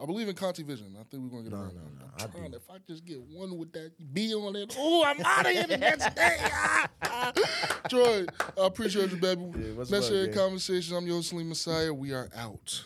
[0.00, 0.96] I believe in Conti Vision.
[0.98, 1.74] I think we're gonna get No, around.
[1.74, 2.50] no, no, I'm I trying.
[2.52, 2.56] do.
[2.56, 5.66] If I just get one with that B on it, oh, I'm out of here
[5.66, 6.38] the next day.
[7.88, 8.24] Troy,
[8.60, 9.42] I appreciate you, baby.
[9.54, 10.96] Yeah, Necessary conversation.
[10.96, 11.92] I'm your Saleem Messiah.
[11.92, 12.82] We are out.